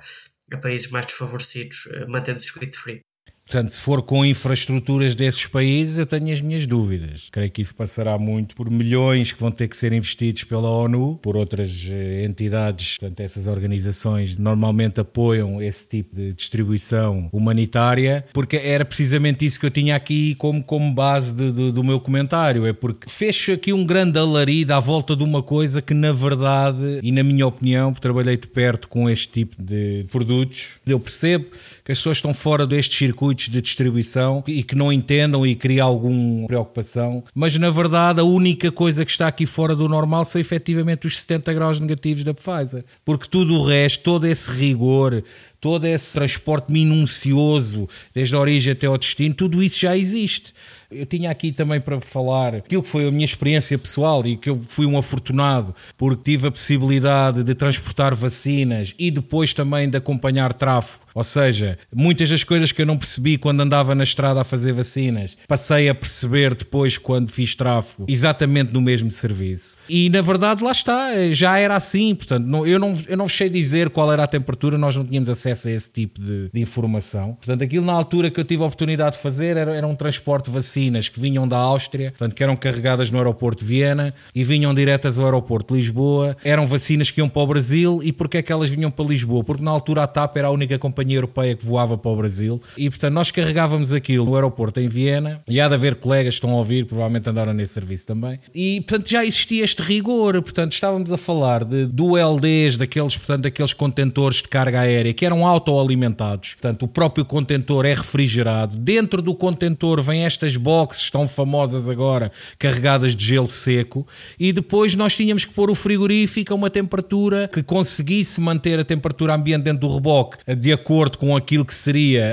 [0.54, 3.02] a países mais desfavorecidos, eh, mantendo o circuito frio?
[3.46, 7.28] Portanto, se for com infraestruturas desses países, eu tenho as minhas dúvidas.
[7.32, 11.20] Creio que isso passará muito por milhões que vão ter que ser investidos pela ONU,
[11.22, 12.98] por outras eh, entidades.
[12.98, 19.66] Portanto, essas organizações normalmente apoiam esse tipo de distribuição humanitária, porque era precisamente isso que
[19.66, 22.66] eu tinha aqui como, como base de, de, do meu comentário.
[22.66, 27.00] É porque fez aqui um grande alarido à volta de uma coisa que, na verdade,
[27.04, 31.48] e na minha opinião, porque trabalhei de perto com este tipo de produtos, eu percebo
[31.84, 35.84] que as pessoas estão fora destes circuitos de distribuição e que não entendam e cria
[35.84, 37.24] alguma preocupação.
[37.36, 41.20] Mas na verdade a única coisa que está aqui fora do normal são efetivamente os
[41.20, 42.86] 70 graus negativos da Pfizer.
[43.04, 45.24] Porque tudo o resto, todo esse rigor,
[45.60, 50.54] todo esse transporte minucioso, desde a origem até ao destino, tudo isso já existe.
[50.92, 54.50] Eu tinha aqui também para falar aquilo que foi a minha experiência pessoal e que
[54.50, 59.98] eu fui um afortunado porque tive a possibilidade de transportar vacinas e depois também de
[59.98, 64.42] acompanhar tráfego ou seja, muitas das coisas que eu não percebi quando andava na estrada
[64.42, 69.76] a fazer vacinas, passei a perceber depois quando fiz tráfego, exatamente no mesmo serviço.
[69.88, 72.16] E na verdade, lá está, já era assim.
[72.16, 75.30] Portanto, não, eu, não, eu não sei dizer qual era a temperatura, nós não tínhamos
[75.30, 77.36] acesso a esse tipo de, de informação.
[77.36, 80.46] Portanto, aquilo na altura que eu tive a oportunidade de fazer era, era um transporte
[80.46, 84.44] de vacinas que vinham da Áustria, portanto, que eram carregadas no aeroporto de Viena e
[84.44, 86.36] vinham diretas ao aeroporto de Lisboa.
[86.44, 89.44] Eram vacinas que iam para o Brasil e porquê é que elas vinham para Lisboa?
[89.44, 92.16] Porque na altura a TAP era a única companhia companhia europeia que voava para o
[92.16, 96.36] Brasil e, portanto, nós carregávamos aquilo no aeroporto em Viena e há de haver colegas
[96.36, 98.40] que estão a ouvir, provavelmente andaram nesse serviço também.
[98.56, 103.44] E, portanto, já existia este rigor, portanto, estávamos a falar de, do LDs, daqueles, portanto,
[103.44, 106.54] daqueles contentores de carga aérea que eram autoalimentados.
[106.54, 108.78] Portanto, o próprio contentor é refrigerado.
[108.78, 114.08] Dentro do contentor vêm estas boxes tão famosas agora, carregadas de gelo seco,
[114.40, 118.86] e depois nós tínhamos que pôr o frigorífico a uma temperatura que conseguisse manter a
[118.86, 122.24] temperatura ambiente dentro do reboque de acordo acordo com aquilo que, seria,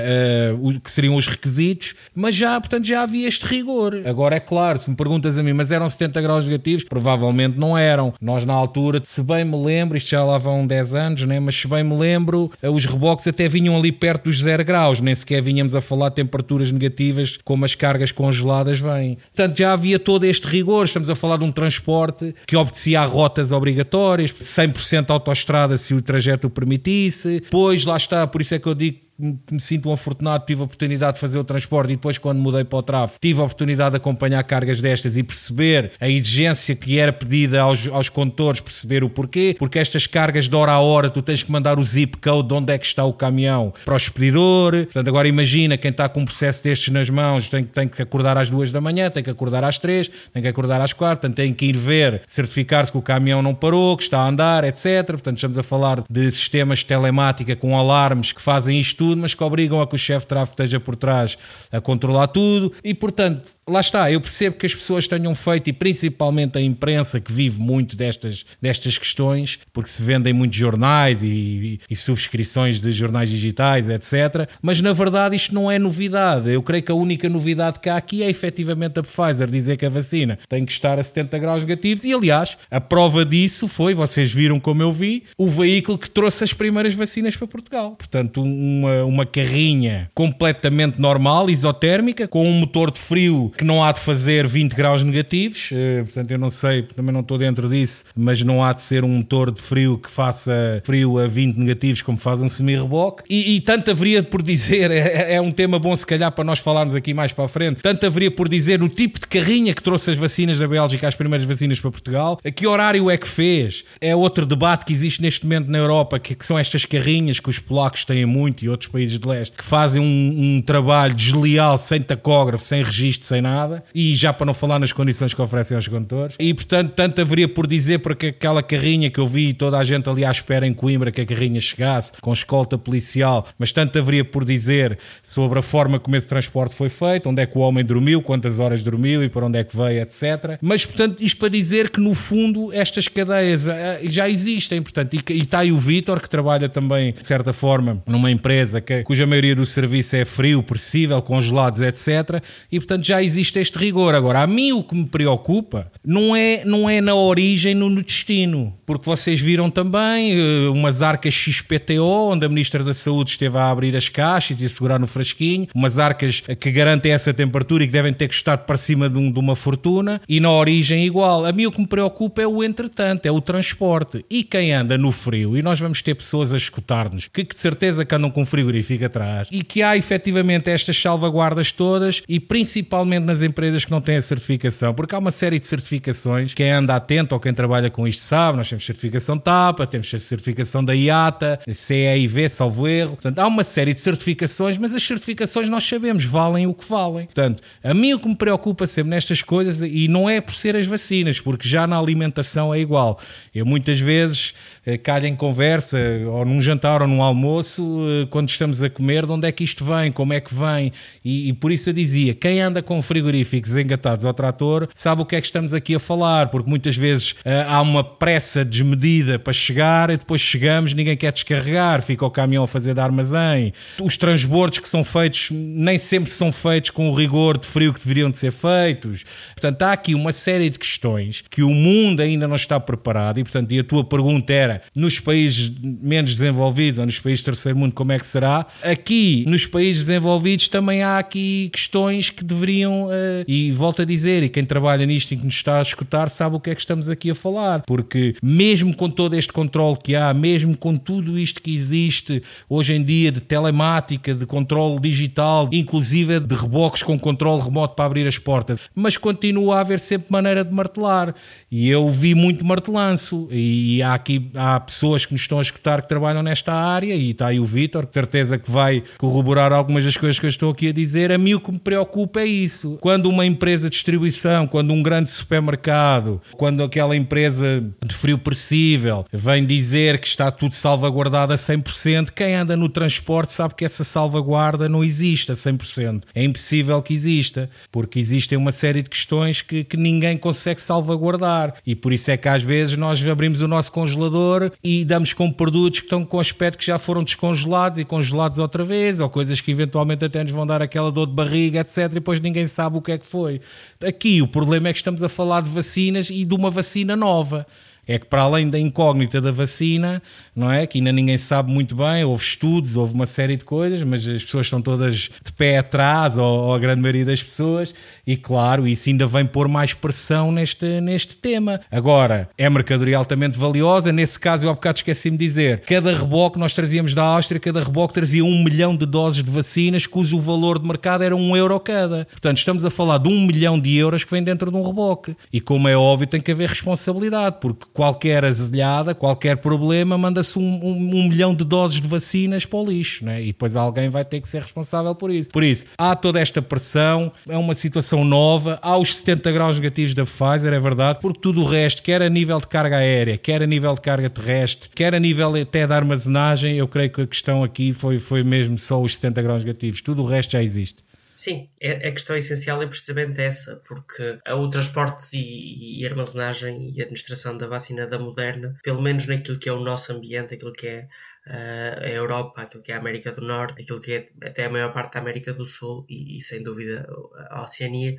[0.53, 4.03] uh, que seriam os requisitos, mas já, portanto, já havia este rigor.
[4.05, 6.83] Agora é claro, se me perguntas a mim, mas eram 70 graus negativos?
[6.83, 8.13] Provavelmente não eram.
[8.21, 11.39] Nós na altura, se bem me lembro, isto já lá vão 10 anos, né?
[11.39, 15.01] mas se bem me lembro, uh, os reboques até vinham ali perto dos 0 graus,
[15.01, 19.17] nem sequer vinhamos a falar de temperaturas negativas como as cargas congeladas vêm.
[19.35, 20.85] Portanto, já havia todo este rigor.
[20.85, 26.01] Estamos a falar de um transporte que obedecia a rotas obrigatórias, 100% autoestrada se o
[26.01, 27.41] trajeto o permitisse.
[27.49, 30.61] Pois, lá está, por isso isso é que eu digo me sinto um afortunado, tive
[30.61, 33.43] a oportunidade de fazer o transporte e depois, quando mudei para o tráfego, tive a
[33.43, 38.59] oportunidade de acompanhar cargas destas e perceber a exigência que era pedida aos, aos condutores,
[38.59, 41.83] perceber o porquê, porque estas cargas de hora a hora tu tens que mandar o
[41.83, 44.71] zip code de onde é que está o caminhão para o expedidor.
[44.85, 48.37] Portanto, agora imagina quem está com um processo destes nas mãos tem, tem que acordar
[48.37, 51.35] às duas da manhã, tem que acordar às três, tem que acordar às quatro, portanto,
[51.35, 55.05] tem que ir ver, certificar-se que o caminhão não parou, que está a andar, etc.
[55.05, 59.43] Portanto, estamos a falar de sistemas telemática com alarmes que fazem isto tudo, mas que
[59.43, 61.37] obrigam a que o chefe de tráfego esteja por trás
[61.71, 62.71] a controlar tudo.
[62.83, 67.19] E, portanto, lá está, eu percebo que as pessoas tenham feito, e principalmente a imprensa
[67.19, 72.91] que vive muito destas, destas questões, porque se vendem muitos jornais e, e, subscrições de
[72.91, 74.49] jornais digitais, etc.
[74.61, 76.51] Mas na verdade isto não é novidade.
[76.51, 79.85] Eu creio que a única novidade que há aqui é efetivamente a Pfizer dizer que
[79.85, 82.03] a vacina tem que estar a 70 graus negativos.
[82.03, 86.43] E aliás, a prova disso foi, vocês viram como eu vi, o veículo que trouxe
[86.43, 87.91] as primeiras vacinas para Portugal.
[87.91, 93.91] Portanto, uma, uma carrinha completamente normal, isotérmica, com um motor de frio que não há
[93.91, 98.03] de fazer 20 graus negativos, uh, portanto eu não sei, também não estou dentro disso,
[98.15, 102.01] mas não há de ser um motor de frio que faça frio a 20 negativos
[102.01, 103.23] como faz um semi-reboque.
[103.29, 106.59] E, e, tanto haveria por dizer, é, é, um tema bom se calhar para nós
[106.59, 109.81] falarmos aqui mais para a frente, tanto haveria por dizer o tipo de carrinha que
[109.81, 113.27] trouxe as vacinas da Bélgica, as primeiras vacinas para Portugal, a que horário é que
[113.27, 113.83] fez.
[113.99, 117.49] É outro debate que existe neste momento na Europa, que, que são estas carrinhas que
[117.49, 121.77] os polacos têm muito e outros países de leste, que fazem um, um trabalho desleal,
[121.77, 125.75] sem tacógrafo, sem registro, sem nada, e já para não falar nas condições que oferecem
[125.75, 126.35] aos condutores.
[126.39, 130.09] E portanto, tanto haveria por dizer porque aquela carrinha que eu vi toda a gente
[130.09, 134.23] ali à espera em Coimbra que a carrinha chegasse, com escolta policial, mas tanto haveria
[134.23, 137.83] por dizer sobre a forma como esse transporte foi feito, onde é que o homem
[137.83, 140.57] dormiu, quantas horas dormiu e para onde é que veio, etc.
[140.61, 145.41] Mas portanto, isto para dizer que no fundo estas cadeias eh, já existem, portanto, e,
[145.41, 149.55] está aí o Vitor que trabalha também, de certa forma, numa empresa que, cuja maioria
[149.55, 152.41] do serviço é frio, possível, congelados, etc.
[152.71, 154.15] E portanto já este rigor.
[154.15, 158.03] Agora, a mim o que me preocupa não é, não é na origem, no, no
[158.03, 163.57] destino, porque vocês viram também uh, umas arcas XPTO, onde a Ministra da Saúde esteve
[163.57, 167.83] a abrir as caixas e a segurar no frasquinho, umas arcas que garantem essa temperatura
[167.83, 171.05] e que devem ter custado para cima de, um, de uma fortuna, e na origem
[171.05, 171.45] igual.
[171.45, 174.25] A mim o que me preocupa é o entretanto, é o transporte.
[174.29, 177.61] E quem anda no frio, e nós vamos ter pessoas a escutar-nos, que, que de
[177.61, 183.20] certeza que andam com frigorífico atrás, e que há efetivamente estas salvaguardas todas, e principalmente
[183.25, 186.95] nas empresas que não têm a certificação, porque há uma série de certificações, quem anda
[186.95, 191.59] atento ou quem trabalha com isto sabe, nós temos certificação TAPA, temos certificação da IATA,
[191.71, 196.67] CEIV, salvo erro, portanto há uma série de certificações, mas as certificações nós sabemos, valem
[196.67, 197.25] o que valem.
[197.25, 200.75] Portanto, a mim o que me preocupa sempre nestas coisas, e não é por ser
[200.75, 203.19] as vacinas, porque já na alimentação é igual.
[203.53, 204.53] Eu muitas vezes
[204.85, 209.25] eh, calho em conversa, ou num jantar ou num almoço, eh, quando estamos a comer,
[209.25, 210.91] de onde é que isto vem, como é que vem,
[211.23, 215.25] e, e por isso eu dizia, quem anda com frigoríficos engatados ao trator sabe o
[215.25, 219.37] que é que estamos aqui a falar, porque muitas vezes uh, há uma pressa desmedida
[219.37, 223.73] para chegar e depois chegamos, ninguém quer descarregar, fica o caminhão a fazer de armazém.
[224.01, 227.99] Os transbordos que são feitos nem sempre são feitos com o rigor de frio que
[227.99, 229.23] deveriam de ser feitos.
[229.53, 233.43] Portanto, há aqui uma série de questões que o mundo ainda não está preparado e,
[233.43, 237.77] portanto, e a tua pergunta era nos países menos desenvolvidos ou nos países do terceiro
[237.77, 238.65] mundo, como é que será?
[238.83, 244.43] Aqui, nos países desenvolvidos, também há aqui questões que deveriam, uh, e volto a dizer,
[244.43, 246.81] e quem trabalha nisto e que nos está a escutar sabe o que é que
[246.81, 251.37] estamos aqui a falar, porque mesmo com todo este controle que há, mesmo com tudo
[251.37, 257.19] isto que existe hoje em dia de telemática, de controle digital, inclusive de reboques com
[257.19, 261.33] controle remoto para abrir as portas, mas continua a haver sempre maneira de martelar.
[261.71, 266.01] E eu vi muito martelanço, e há aqui há pessoas que nos estão a escutar
[266.01, 270.03] que trabalham nesta área, e está aí o Vitor, que certeza que vai corroborar algumas
[270.03, 271.31] das coisas que eu estou aqui a dizer.
[271.31, 272.97] A mim o que me preocupa é isso.
[272.99, 279.25] Quando uma empresa de distribuição, quando um grande supermercado, quando aquela empresa de frio perecível
[279.31, 284.03] vem dizer que está tudo salvaguardado a 100%, quem anda no transporte sabe que essa
[284.03, 286.23] salvaguarda não existe a 100%.
[286.35, 291.60] É impossível que exista, porque existem uma série de questões que, que ninguém consegue salvaguardar.
[291.85, 295.51] E por isso é que às vezes nós abrimos o nosso congelador e damos com
[295.51, 299.61] produtos que estão com aspecto que já foram descongelados e congelados outra vez, ou coisas
[299.61, 301.97] que eventualmente até nos vão dar aquela dor de barriga, etc.
[301.97, 303.61] E depois ninguém sabe o que é que foi.
[304.05, 307.65] Aqui o problema é que estamos a falar de vacinas e de uma vacina nova.
[308.11, 310.21] É que para além da incógnita da vacina,
[310.55, 310.85] não é?
[310.85, 314.43] Que ainda ninguém sabe muito bem, houve estudos, houve uma série de coisas, mas as
[314.43, 317.93] pessoas estão todas de pé atrás, ou, ou a grande maioria das pessoas,
[318.27, 321.79] e claro, isso ainda vem pôr mais pressão neste, neste tema.
[321.89, 326.59] Agora, é mercadoria altamente valiosa, nesse caso eu há bocado esqueci-me de dizer, cada reboque
[326.59, 330.79] nós trazíamos da Áustria, cada reboque trazia um milhão de doses de vacinas, cujo valor
[330.79, 332.25] de mercado era um euro cada.
[332.25, 335.35] Portanto, estamos a falar de um milhão de euros que vem dentro de um reboque.
[335.51, 340.79] E como é óbvio, tem que haver responsabilidade, porque qualquer azelhada, qualquer problema, manda-se um,
[340.83, 343.43] um, um, milhão de doses de vacinas para o lixo, né?
[343.43, 345.51] e depois alguém vai ter que ser responsável por isso.
[345.51, 350.15] Por isso, há toda esta pressão, é uma situação nova, há os 70 graus negativos
[350.15, 353.61] da Pfizer, é verdade, porque tudo o resto, quer a nível de carga aérea, quer
[353.61, 357.27] a nível de carga terrestre, quer a nível até da armazenagem, eu creio que a
[357.27, 361.03] questão aqui foi, foi mesmo só os 70 graus negativos, tudo o resto já existe.
[361.43, 367.57] Sim, é, a questão essencial é precisamente essa, porque o transporte e, armazenagem e administração
[367.57, 371.07] da vacina da Moderna, pelo menos naquilo que é o nosso ambiente, aquilo que é
[371.47, 374.69] uh, a Europa, aquilo que é a América do Norte, aquilo que é até a
[374.69, 377.09] maior parte da América do Sul e, e sem dúvida
[377.49, 378.15] a Oceania,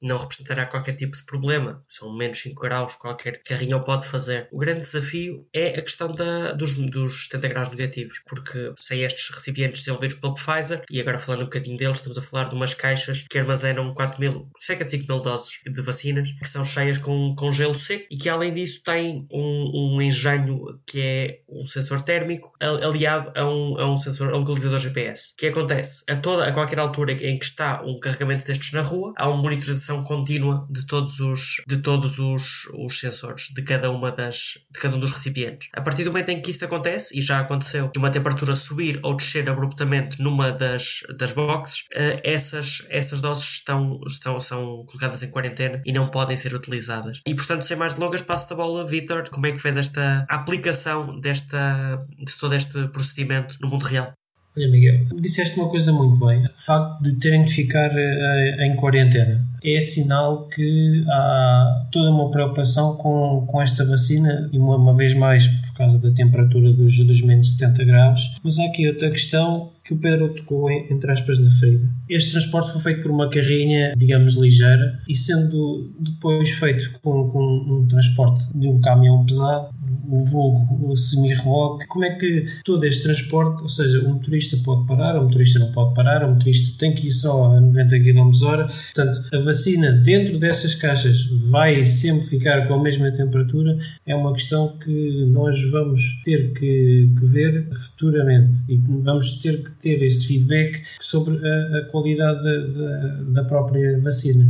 [0.00, 1.82] não representará qualquer tipo de problema.
[1.88, 4.48] São menos 5 graus, qualquer carrinho pode fazer.
[4.52, 9.28] O grande desafio é a questão da, dos, dos 70 graus negativos, porque sem estes
[9.34, 12.74] recipientes desenvolvidos pela Pfizer, e agora falando um bocadinho deles, estamos a falar de umas
[12.74, 16.98] caixas que armazenam 4 mil, cerca de 5 mil doses de vacinas, que são cheias
[16.98, 21.64] com, com gelo seco e que além disso têm um, um engenho que é um
[21.64, 25.32] sensor térmico aliado a um, a um sensor, a um localizador GPS.
[25.32, 26.02] O que acontece?
[26.08, 29.42] A, toda, a qualquer altura em que está um carregamento destes na rua, há uma
[29.42, 34.78] monitorização contínua de todos os, de todos os, os sensores, de cada uma das, de
[34.78, 35.68] cada um dos recipientes.
[35.72, 39.00] A partir do momento em que isso acontece, e já aconteceu, que uma temperatura subir
[39.02, 45.22] ou descer abruptamente numa das, das boxes, uh, essas, essas doses estão, estão, são colocadas
[45.22, 47.20] em quarentena e não podem ser utilizadas.
[47.26, 51.18] E portanto, sem mais delongas, passo a bola, Vitor, como é que fez esta aplicação
[51.20, 54.12] desta, de todo este procedimento no mundo real?
[54.56, 56.44] Olha, Miguel, disseste uma coisa muito bem.
[56.44, 62.30] O facto de terem de ficar uh, em quarentena é sinal que há toda uma
[62.30, 67.22] preocupação com, com esta vacina, e uma vez mais por causa da temperatura dos, dos
[67.22, 68.20] menos 70 graus.
[68.42, 71.88] Mas há aqui outra questão que o Pedro tocou, entre aspas, na ferida.
[72.08, 77.40] Este transporte foi feito por uma carrinha, digamos, ligeira, e sendo depois feito com, com
[77.40, 79.70] um transporte de um caminhão pesado,
[80.06, 84.86] o vulgo, o semi-reboque, como é que todo este transporte, ou seja, o motorista pode
[84.86, 88.30] parar, o motorista não pode parar, o motorista tem que ir só a 90 km
[88.44, 94.14] hora, portanto, a vacina dentro dessas caixas vai sempre ficar com a mesma temperatura, é
[94.14, 100.02] uma questão que nós vamos ter que, que ver futuramente e vamos ter que ter
[100.02, 104.46] esse feedback sobre a, a qualidade da, da, da própria vacina.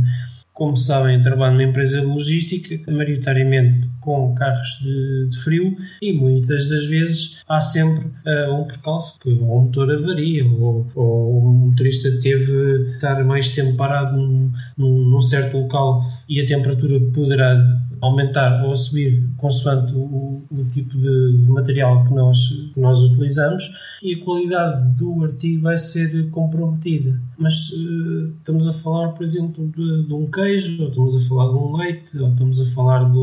[0.59, 6.67] Como sabem, trabalho numa empresa de logística, maioritariamente com carros de, de frio, e muitas
[6.67, 12.11] das vezes há sempre uh, um percalço que o motor avaria, ou, ou o motorista
[12.21, 17.57] teve estar mais tempo parado num, num, num certo local e a temperatura poderá
[18.01, 22.37] aumentar ou subir consoante o, o tipo de, de, material que nós,
[22.73, 23.63] que nós utilizamos
[24.03, 27.28] e a qualidade do artigo vai ser comprometida.
[27.39, 31.47] Mas uh, estamos a falar, por exemplo, de, de, um queijo, ou estamos a falar
[31.47, 33.17] de um leite, ou estamos a falar de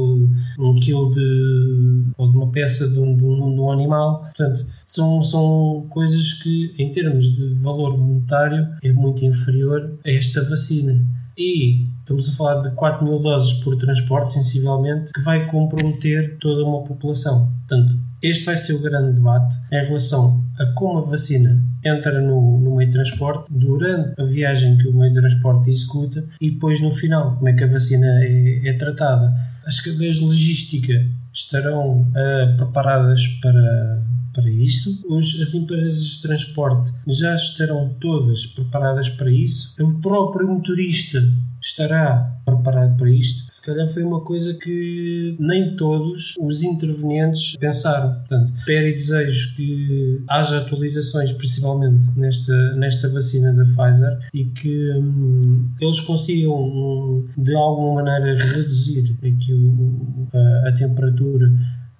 [0.59, 4.23] um quilo de, ou de uma peça de um, de um, de um animal.
[4.23, 10.43] Portanto, são, são coisas que, em termos de valor monetário, é muito inferior a esta
[10.43, 11.05] vacina
[11.37, 16.65] e estamos a falar de 4 mil doses por transporte, sensivelmente, que vai comprometer toda
[16.65, 17.53] uma população.
[17.69, 22.59] Portanto, este vai ser o grande debate em relação a como a vacina entra no,
[22.59, 26.81] no meio de transporte durante a viagem que o meio de transporte executa e depois
[26.81, 29.33] no final, como é que a vacina é, é tratada.
[29.65, 34.03] As cadeias de logística estarão uh, preparadas para
[34.37, 35.03] para isso.
[35.09, 39.75] Os, as empresas de transporte já estarão todas preparadas para isso.
[39.81, 41.23] O próprio motorista
[41.61, 43.45] estará preparado para isto.
[43.53, 48.13] Se calhar foi uma coisa que nem todos os intervenientes pensaram.
[48.13, 54.93] Portanto, espero e desejo que haja atualizações, principalmente nesta, nesta vacina da Pfizer, e que
[54.93, 61.51] hum, eles consigam, hum, de alguma maneira, reduzir aqui o, a, a temperatura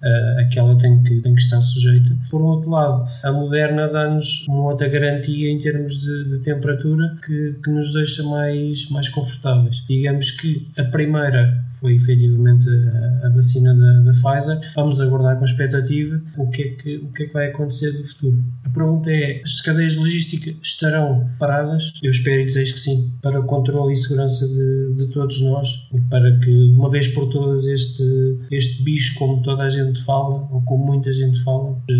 [0.01, 2.15] uh, a que ela tem que, tem que estar sujeita.
[2.29, 7.59] Por outro lado, a Moderna dá-nos uma outra garantia em termos de, de temperatura que,
[7.63, 9.83] que nos deixa mais, mais confortáveis.
[9.87, 14.59] Digamos que a primeira foi efetivamente a, a vacina da, da, Pfizer.
[14.75, 18.03] Vamos aguardar com expectativa o que, é que, o que é que vai acontecer do
[18.03, 18.43] futuro.
[18.63, 21.93] A pergunta é: as cadeias logísticas estarão paradas?
[22.01, 25.67] Eu espero e desejo que sim, para o controle e segurança de, de todos nós
[25.93, 28.03] e para que, de uma vez por todas, este,
[28.51, 31.93] este bicho, como toda a gente fala, ou como muita gente fala, eh,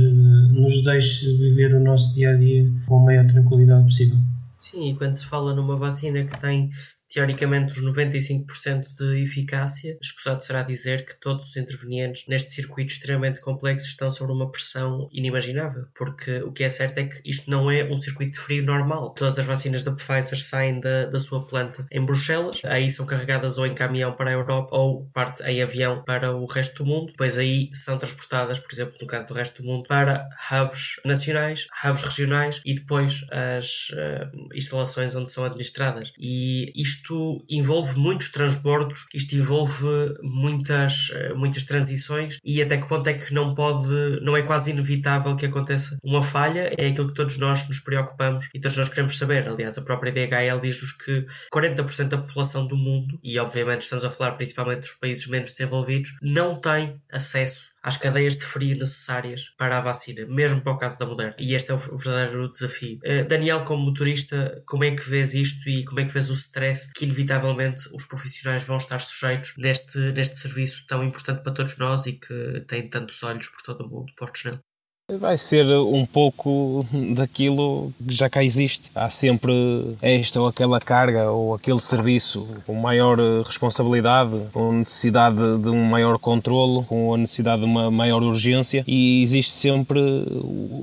[0.51, 4.17] nos deixe viver o nosso dia a dia com a maior tranquilidade possível.
[4.59, 6.69] Sim, e quando se fala numa vacina que tem
[7.09, 13.41] teoricamente os 95% de eficácia, escusado será dizer que todos os intervenientes neste circuito extremamente
[13.41, 17.71] complexo estão sob uma pressão inimaginável, porque o que é certo é que isto não
[17.71, 19.13] é um circuito de frio normal.
[19.13, 23.57] Todas as vacinas da Pfizer saem da, da sua planta em Bruxelas, aí são carregadas
[23.57, 27.07] ou em caminhão para a Europa ou parte em avião para o resto do mundo,
[27.07, 31.67] depois aí são transportadas, por exemplo, no caso do resto do mundo, para hubs nacionais,
[31.83, 36.11] hubs regionais e depois as uh, instalações onde são administradas.
[36.19, 39.85] E isto isto envolve muitos transbordos, isto envolve
[40.21, 44.71] muitas, eh, muitas transições e até que ponto é que não pode, não é quase
[44.71, 48.89] inevitável que aconteça uma falha, é aquilo que todos nós nos preocupamos e todos nós
[48.89, 49.47] queremos saber.
[49.47, 54.09] Aliás, a própria DHL diz-nos que 40% da população do mundo, e obviamente estamos a
[54.09, 59.77] falar principalmente dos países menos desenvolvidos, não tem acesso às cadeias de frio necessárias para
[59.77, 61.35] a vacina, mesmo para o caso da Moderna.
[61.39, 62.97] E este é o verdadeiro desafio.
[62.97, 66.33] Uh, Daniel, como motorista, como é que vês isto e como é que vês o
[66.33, 71.77] stress que inevitavelmente os profissionais vão estar sujeitos neste, neste serviço tão importante para todos
[71.77, 74.66] nós e que tem tantos olhos por todo o mundo postos nele?
[75.09, 76.85] Vai ser um pouco
[77.15, 78.91] daquilo que já cá existe.
[78.93, 79.53] Há sempre
[80.01, 86.19] esta ou aquela carga ou aquele serviço com maior responsabilidade, com necessidade de um maior
[86.19, 89.97] controlo, com a necessidade de uma maior urgência e existe sempre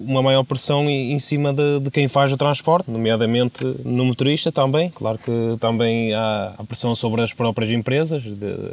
[0.06, 4.88] uma maior pressão em cima de, de quem faz o transporte, nomeadamente no motorista também.
[4.88, 8.22] Claro que também há a pressão sobre as próprias empresas,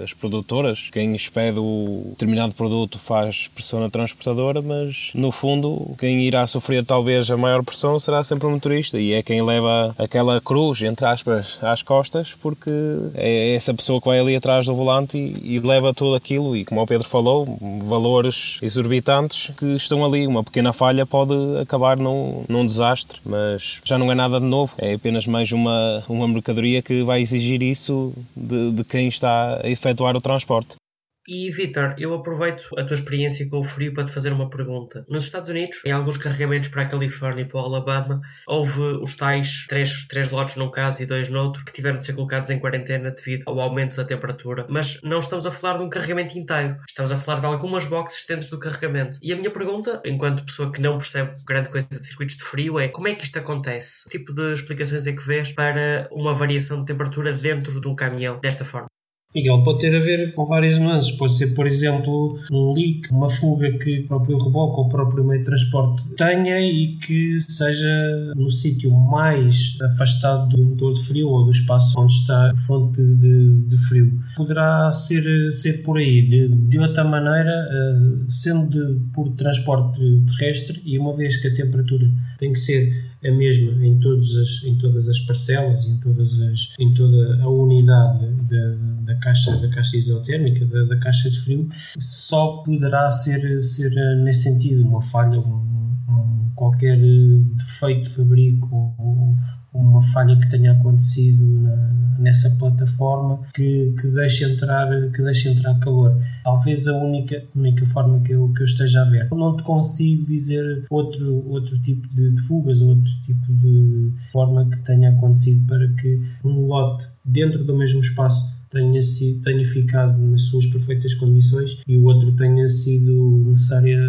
[0.01, 0.87] as produtoras.
[0.93, 6.85] Quem expede o determinado produto faz pressão na transportadora, mas no fundo, quem irá sofrer
[6.85, 11.03] talvez a maior pressão será sempre o motorista e é quem leva aquela cruz, entre
[11.03, 12.71] aspas, às costas, porque
[13.15, 16.55] é essa pessoa que vai ali atrás do volante e, e leva tudo aquilo.
[16.55, 20.27] E como o Pedro falou, valores exorbitantes que estão ali.
[20.27, 24.75] Uma pequena falha pode acabar num, num desastre, mas já não é nada de novo,
[24.77, 29.69] é apenas mais uma, uma mercadoria que vai exigir isso de, de quem está a
[29.69, 30.80] efetuar o transporte.
[31.27, 35.05] E Vitor, eu aproveito a tua experiência com o frio para te fazer uma pergunta.
[35.07, 39.13] Nos Estados Unidos, em alguns carregamentos para a Califórnia e para o Alabama, houve os
[39.13, 42.57] tais três, três lotes num caso e dois noutro que tiveram de ser colocados em
[42.57, 44.65] quarentena devido ao aumento da temperatura.
[44.67, 48.25] Mas não estamos a falar de um carregamento inteiro, estamos a falar de algumas boxes
[48.25, 49.17] dentro do carregamento.
[49.21, 52.79] E a minha pergunta, enquanto pessoa que não percebe grande coisa de circuitos de frio,
[52.79, 54.03] é como é que isto acontece?
[54.09, 57.95] Que tipo de explicações é que vês para uma variação de temperatura dentro de um
[57.95, 58.87] caminhão desta forma?
[59.33, 61.11] Miguel, pode ter a ver com várias nuances.
[61.11, 65.23] Pode ser, por exemplo, um leak, uma fuga que o próprio reboque ou o próprio
[65.23, 71.29] meio de transporte tenha e que seja no sítio mais afastado do motor de frio
[71.29, 74.19] ou do espaço onde está a fonte de, de frio.
[74.35, 76.27] Poderá ser, ser por aí.
[76.27, 79.99] De, de outra maneira, eh, sendo de, por transporte
[80.37, 84.63] terrestre e uma vez que a temperatura tem que ser a mesma em, todas as,
[84.63, 89.67] em todas as parcelas em, todas as, em toda a unidade da, da caixa, da
[89.69, 95.39] caixa isotérmica, da, da, caixa de frio, só poderá ser, ser nesse sentido uma falha,
[95.39, 99.35] um, um, qualquer defeito de fabrico ou,
[99.73, 101.75] uma falha que tenha acontecido na,
[102.19, 106.17] nessa plataforma que, que, deixe entrar, que deixe entrar calor.
[106.43, 109.29] Talvez a única, única forma que eu, que eu esteja a ver.
[109.31, 114.77] Não te consigo dizer outro, outro tipo de, de fugas, outro tipo de forma que
[114.79, 120.43] tenha acontecido para que um lote dentro do mesmo espaço tenha, sido, tenha ficado nas
[120.43, 123.99] suas perfeitas condições e o outro tenha sido necessária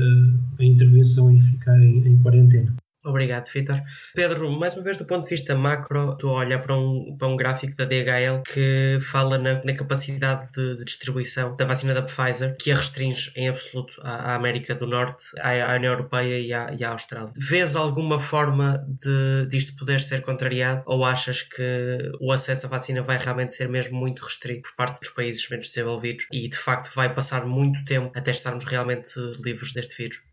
[0.59, 2.73] a intervenção e ficar em, em quarentena.
[3.05, 3.83] Obrigado, Vitor.
[4.15, 7.27] Pedro, mais uma vez do ponto de vista macro, estou a olhar para um, para
[7.27, 12.03] um gráfico da DHL que fala na, na capacidade de, de, distribuição da vacina da
[12.03, 16.39] Pfizer, que a restringe em absoluto à, à América do Norte, à, à União Europeia
[16.39, 17.33] e à, e à, Austrália.
[17.37, 23.03] Vês alguma forma de disto poder ser contrariado ou achas que o acesso à vacina
[23.03, 26.95] vai realmente ser mesmo muito restrito por parte dos países menos desenvolvidos e de facto
[26.95, 30.32] vai passar muito tempo até estarmos realmente livres deste vírus?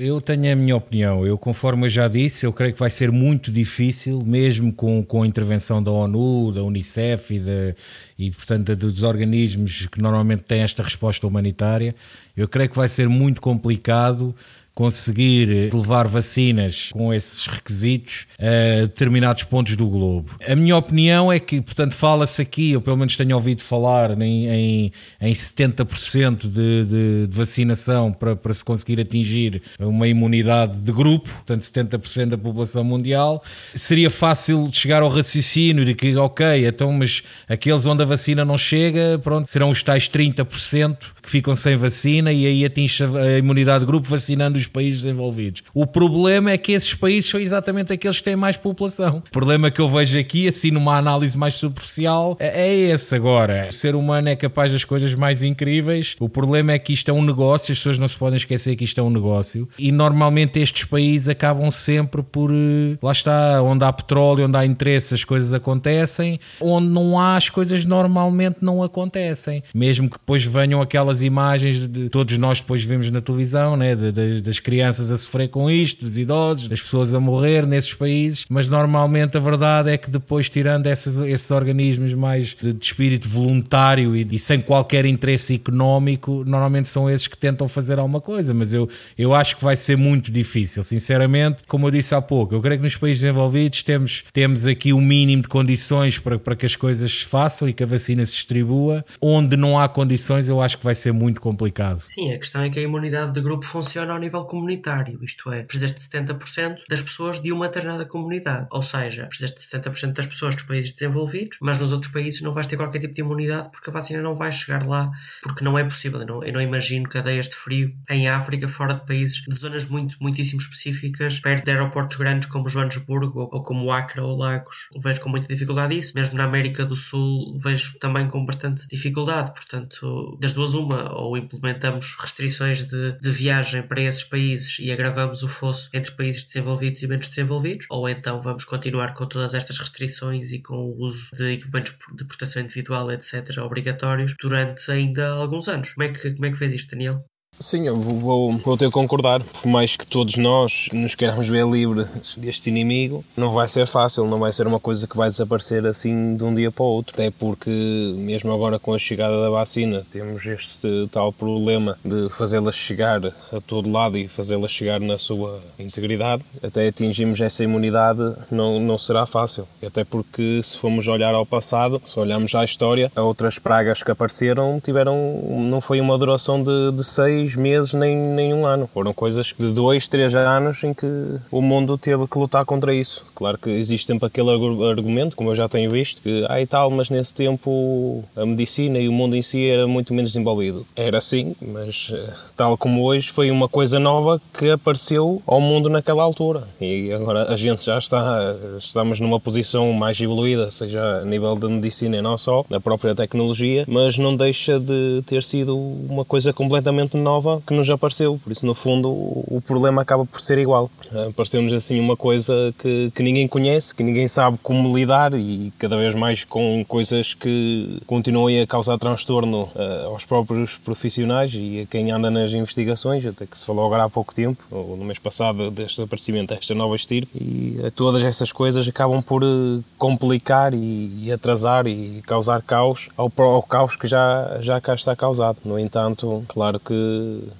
[0.00, 1.26] Eu tenho a minha opinião.
[1.26, 5.24] Eu, conforme eu já disse, eu creio que vai ser muito difícil, mesmo com, com
[5.24, 7.74] a intervenção da ONU, da Unicef e, de,
[8.16, 11.96] e portanto, dos organismos que normalmente têm esta resposta humanitária.
[12.36, 14.32] Eu creio que vai ser muito complicado
[14.78, 20.36] conseguir levar vacinas com esses requisitos a determinados pontos do globo.
[20.46, 24.46] A minha opinião é que, portanto, fala-se aqui, eu pelo menos tenho ouvido falar em,
[24.46, 30.92] em, em 70% de, de, de, vacinação para, para se conseguir atingir uma imunidade de
[30.92, 33.42] grupo, portanto 70% da população mundial.
[33.74, 38.56] Seria fácil chegar ao raciocínio de que, ok, então, mas aqueles onde a vacina não
[38.56, 43.80] chega, pronto, serão os tais 30% que ficam sem vacina e aí atinge a imunidade
[43.80, 45.62] de grupo vacinando os países desenvolvidos.
[45.74, 49.22] O problema é que esses países são exatamente aqueles que têm mais população.
[49.26, 53.68] O problema que eu vejo aqui, assim, numa análise mais superficial, é, é esse agora.
[53.70, 56.16] O ser humano é capaz das coisas mais incríveis.
[56.20, 58.84] O problema é que isto é um negócio, as pessoas não se podem esquecer que
[58.84, 59.68] isto é um negócio.
[59.78, 62.50] E normalmente estes países acabam sempre por.
[62.50, 66.38] Eh, lá está, onde há petróleo, onde há interesse, as coisas acontecem.
[66.60, 69.62] Onde não há, as coisas normalmente não acontecem.
[69.74, 74.40] Mesmo que depois venham aquelas imagens de todos nós depois vemos na televisão, né, de,
[74.58, 78.68] das crianças a sofrer com isto, dos idosos, das pessoas a morrer nesses países, mas
[78.68, 84.16] normalmente a verdade é que depois, tirando esses, esses organismos mais de, de espírito voluntário
[84.16, 88.72] e, e, sem qualquer interesse económico, normalmente são esses que tentam fazer alguma coisa, mas
[88.72, 92.60] eu, eu acho que vai ser muito difícil, sinceramente, como eu disse há pouco, eu
[92.60, 96.56] creio que nos países desenvolvidos temos, temos aqui o um mínimo de condições para, para
[96.56, 100.48] que as coisas se façam e que a vacina se distribua, onde não há condições
[100.48, 102.02] eu acho que vai ser muito complicado.
[102.06, 105.62] Sim, a questão é que a imunidade de grupo funciona ao nível comunitário, isto é,
[105.62, 108.66] precisas de 70% das pessoas de uma determinada comunidade.
[108.70, 112.52] Ou seja, precisas de 70% das pessoas dos países desenvolvidos, mas nos outros países não
[112.52, 115.10] vais ter qualquer tipo de imunidade porque a vacina não vai chegar lá,
[115.42, 116.20] porque não é possível.
[116.20, 119.86] Eu não, eu não imagino cadeias de frio em África, fora de países, de zonas
[119.86, 124.88] muito, muitíssimo específicas, perto de aeroportos grandes como Joanesburgo ou, ou como Acre ou Lagos.
[124.96, 126.12] Vejo com muita dificuldade isso.
[126.14, 129.52] Mesmo na América do Sul, vejo também com bastante dificuldade.
[129.52, 135.42] Portanto, das duas, uma, ou implementamos restrições de, de viagem para esses países e agravamos
[135.42, 139.78] o fosso entre países desenvolvidos e menos desenvolvidos, ou então vamos continuar com todas estas
[139.78, 145.68] restrições e com o uso de equipamentos de proteção individual, etc., obrigatórios durante ainda alguns
[145.68, 145.92] anos.
[145.92, 147.24] Como é que, como é que fez isto, Daniel?
[147.60, 149.42] Sim, eu vou, vou ter que concordar.
[149.42, 152.06] Por mais que todos nós nos queiramos ver livres
[152.36, 156.36] deste inimigo, não vai ser fácil, não vai ser uma coisa que vai desaparecer assim
[156.36, 157.14] de um dia para o outro.
[157.14, 157.70] Até porque,
[158.16, 163.60] mesmo agora com a chegada da vacina, temos este tal problema de fazê-la chegar a
[163.66, 166.44] todo lado e fazê-la chegar na sua integridade.
[166.62, 169.66] Até atingirmos essa imunidade, não, não será fácil.
[169.84, 174.80] Até porque, se formos olhar ao passado, se olharmos à história, outras pragas que apareceram
[174.80, 175.16] tiveram,
[175.58, 178.88] não foi uma duração de, de seis meses nem, nem um ano.
[178.92, 181.06] Foram coisas de dois, três anos em que
[181.50, 183.24] o mundo teve que lutar contra isso.
[183.34, 186.90] Claro que existe sempre aquele argumento, como eu já tenho visto, que ah e tal,
[186.90, 190.86] mas nesse tempo a medicina e o mundo em si era muito menos desenvolvido.
[190.96, 195.88] Era assim, mas eh, tal como hoje foi uma coisa nova que apareceu ao mundo
[195.88, 196.64] naquela altura.
[196.80, 201.68] E agora a gente já está, estamos numa posição mais evoluída, seja a nível da
[201.68, 206.52] medicina e não só, da própria tecnologia, mas não deixa de ter sido uma coisa
[206.52, 208.38] completamente nova nova que nos apareceu.
[208.42, 210.90] Por isso, no fundo, o problema acaba por ser igual.
[211.30, 215.96] Apareceu-nos assim uma coisa que, que ninguém conhece, que ninguém sabe como lidar e cada
[215.96, 221.86] vez mais com coisas que continuam a causar transtorno uh, aos próprios profissionais e a
[221.86, 225.18] quem anda nas investigações, até que se falou agora há pouco tempo, ou no mês
[225.18, 227.30] passado, deste aparecimento desta nova estirpe.
[227.34, 233.62] E todas essas coisas acabam por uh, complicar e, atrasar e causar caos ao, ao
[233.62, 235.58] caos que já, já cá está causado.
[235.64, 236.94] No entanto, claro que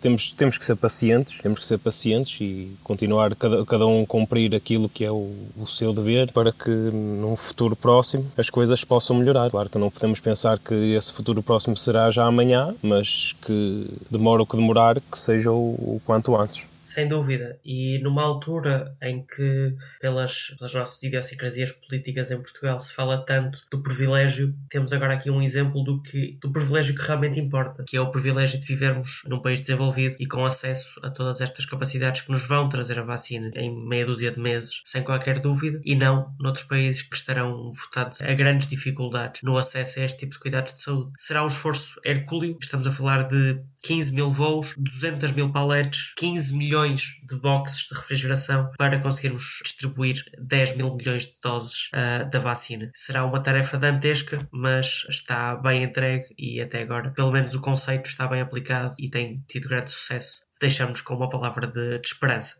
[0.01, 4.55] temos, temos que ser pacientes, temos que ser pacientes e continuar cada, cada um cumprir
[4.55, 9.17] aquilo que é o, o seu dever para que num futuro próximo as coisas possam
[9.17, 9.51] melhorar.
[9.51, 14.43] Claro que não podemos pensar que esse futuro próximo será já amanhã, mas que demora
[14.43, 16.67] o que demorar, que seja o, o quanto antes.
[16.89, 17.61] Sem dúvida.
[17.63, 23.59] E numa altura em que, pelas, pelas nossas idiosincrasias políticas em Portugal, se fala tanto
[23.71, 27.95] do privilégio, temos agora aqui um exemplo do, que, do privilégio que realmente importa, que
[27.95, 32.23] é o privilégio de vivermos num país desenvolvido e com acesso a todas estas capacidades
[32.23, 35.95] que nos vão trazer a vacina em meia dúzia de meses, sem qualquer dúvida, e
[35.95, 40.39] não noutros países que estarão votados a grandes dificuldades no acesso a este tipo de
[40.39, 41.13] cuidados de saúde.
[41.19, 46.55] Será um esforço hercúleo, estamos a falar de 15 mil voos, 200 mil paletes, 15
[46.55, 52.39] milhões de boxes de refrigeração para conseguirmos distribuir 10 mil milhões de doses uh, da
[52.39, 52.91] vacina.
[52.95, 58.07] Será uma tarefa dantesca, mas está bem entregue e até agora, pelo menos o conceito
[58.07, 62.57] está bem aplicado e tem tido grande sucesso deixamos com uma palavra de, de esperança.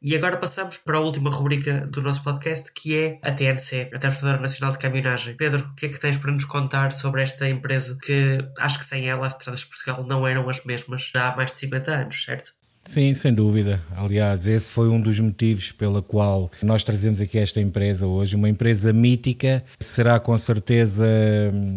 [0.00, 3.98] E agora passamos para a última rubrica do nosso podcast, que é a TNC, a
[3.98, 5.36] Transportadora Nacional de Caminhonagem.
[5.36, 8.84] Pedro, o que é que tens para nos contar sobre esta empresa que acho que
[8.84, 11.92] sem ela as estradas de Portugal não eram as mesmas já há mais de 50
[11.92, 12.52] anos, certo?
[12.88, 13.82] Sim, sem dúvida.
[13.94, 18.34] Aliás, esse foi um dos motivos pela qual nós trazemos aqui esta empresa hoje.
[18.34, 21.06] Uma empresa mítica, será com certeza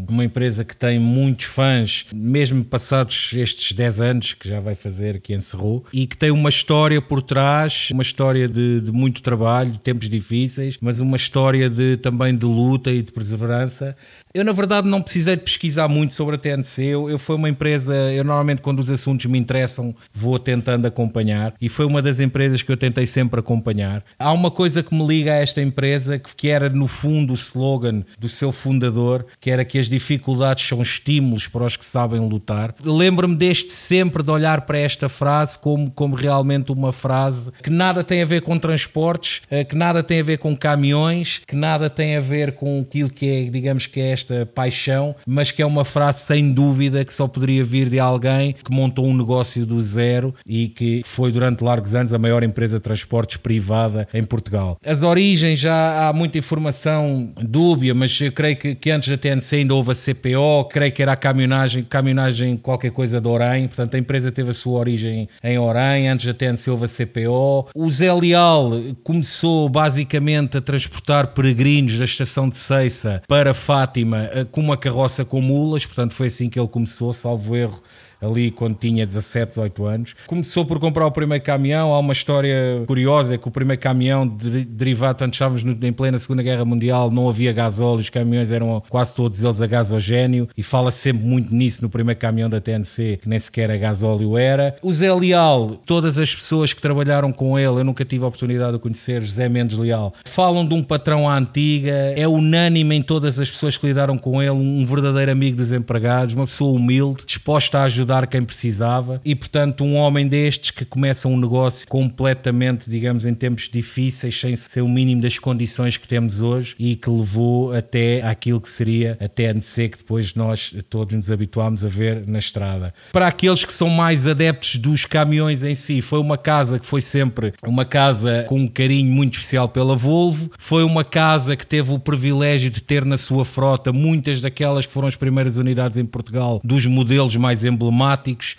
[0.08, 5.20] uma empresa que tem muitos fãs, mesmo passados estes 10 anos, que já vai fazer,
[5.20, 9.72] que encerrou, e que tem uma história por trás, uma história de, de muito trabalho,
[9.72, 13.98] de tempos difíceis, mas uma história de, também de luta e de perseverança
[14.34, 16.84] eu, na verdade, não precisei de pesquisar muito sobre a TNC.
[16.84, 17.94] Eu, eu foi uma empresa.
[18.12, 21.54] Eu, normalmente, quando os assuntos me interessam, vou tentando acompanhar.
[21.60, 24.04] E foi uma das empresas que eu tentei sempre acompanhar.
[24.18, 27.36] Há uma coisa que me liga a esta empresa, que, que era, no fundo, o
[27.36, 32.20] slogan do seu fundador, que era que as dificuldades são estímulos para os que sabem
[32.20, 32.74] lutar.
[32.84, 38.04] Lembro-me deste sempre de olhar para esta frase como, como realmente uma frase que nada
[38.04, 41.90] tem a ver com transportes, eh, que nada tem a ver com caminhões, que nada
[41.90, 45.66] tem a ver com aquilo que é, digamos que é esta paixão, mas que é
[45.66, 49.82] uma frase sem dúvida que só poderia vir de alguém que montou um negócio do
[49.82, 54.78] zero e que foi durante largos anos a maior empresa de transportes privada em Portugal.
[54.86, 59.58] As origens já há muita informação dúbia, mas eu creio que, que antes da TNC
[59.58, 63.96] ainda houve a CPO, creio que era a caminhonagem, caminhonagem qualquer coisa de Orem, portanto
[63.96, 67.70] a empresa teve a sua origem em Orem, antes da TNC houve a CPO.
[67.76, 68.72] O Zé Leal
[69.04, 75.24] começou basicamente a transportar peregrinos da estação de Ceissa para Fátima eh, com uma carroça
[75.26, 77.82] com mulas, portanto foi assim que ele começou, salvo erro,
[78.22, 80.16] ali quando tinha 17, 18 anos.
[80.28, 81.94] Começou por comprar o primeiro caminhão.
[81.94, 86.20] Há uma história curiosa: é que o primeiro caminhão de, derivado, tanto estávamos em plena
[86.20, 90.64] Segunda Guerra Mundial, não havia gasóleo, os caminhões eram quase todos eles a gasogênio, e
[90.64, 94.76] fala sempre muito nisso no primeiro caminhão da TNC, que nem sequer a gasóleo era.
[94.82, 98.74] O Zé Leal, todas as pessoas que trabalharam com ele, eu nunca tive a oportunidade
[98.74, 103.40] de conhecer, José Mendes Leal, falam de um patrão à antiga, é unânime em todas
[103.40, 107.80] as pessoas que lidaram com ele, um verdadeiro amigo dos empregados, uma pessoa humilde, disposta
[107.80, 112.90] a ajudar ajudar quem precisava e, portanto, um homem destes que começa um negócio completamente,
[112.90, 117.10] digamos, em tempos difíceis, sem ser o mínimo das condições que temos hoje e que
[117.10, 122.28] levou até aquilo que seria a TNC que depois nós todos nos habituámos a ver
[122.28, 122.94] na estrada.
[123.14, 127.02] Para aqueles que são mais adeptos dos caminhões em si, foi uma casa que foi
[127.02, 131.94] sempre uma casa com um carinho muito especial pela Volvo, foi uma casa que teve
[131.94, 136.06] o privilégio de ter na sua frota muitas daquelas que foram as primeiras unidades em
[136.06, 138.01] Portugal dos modelos mais emblemáticos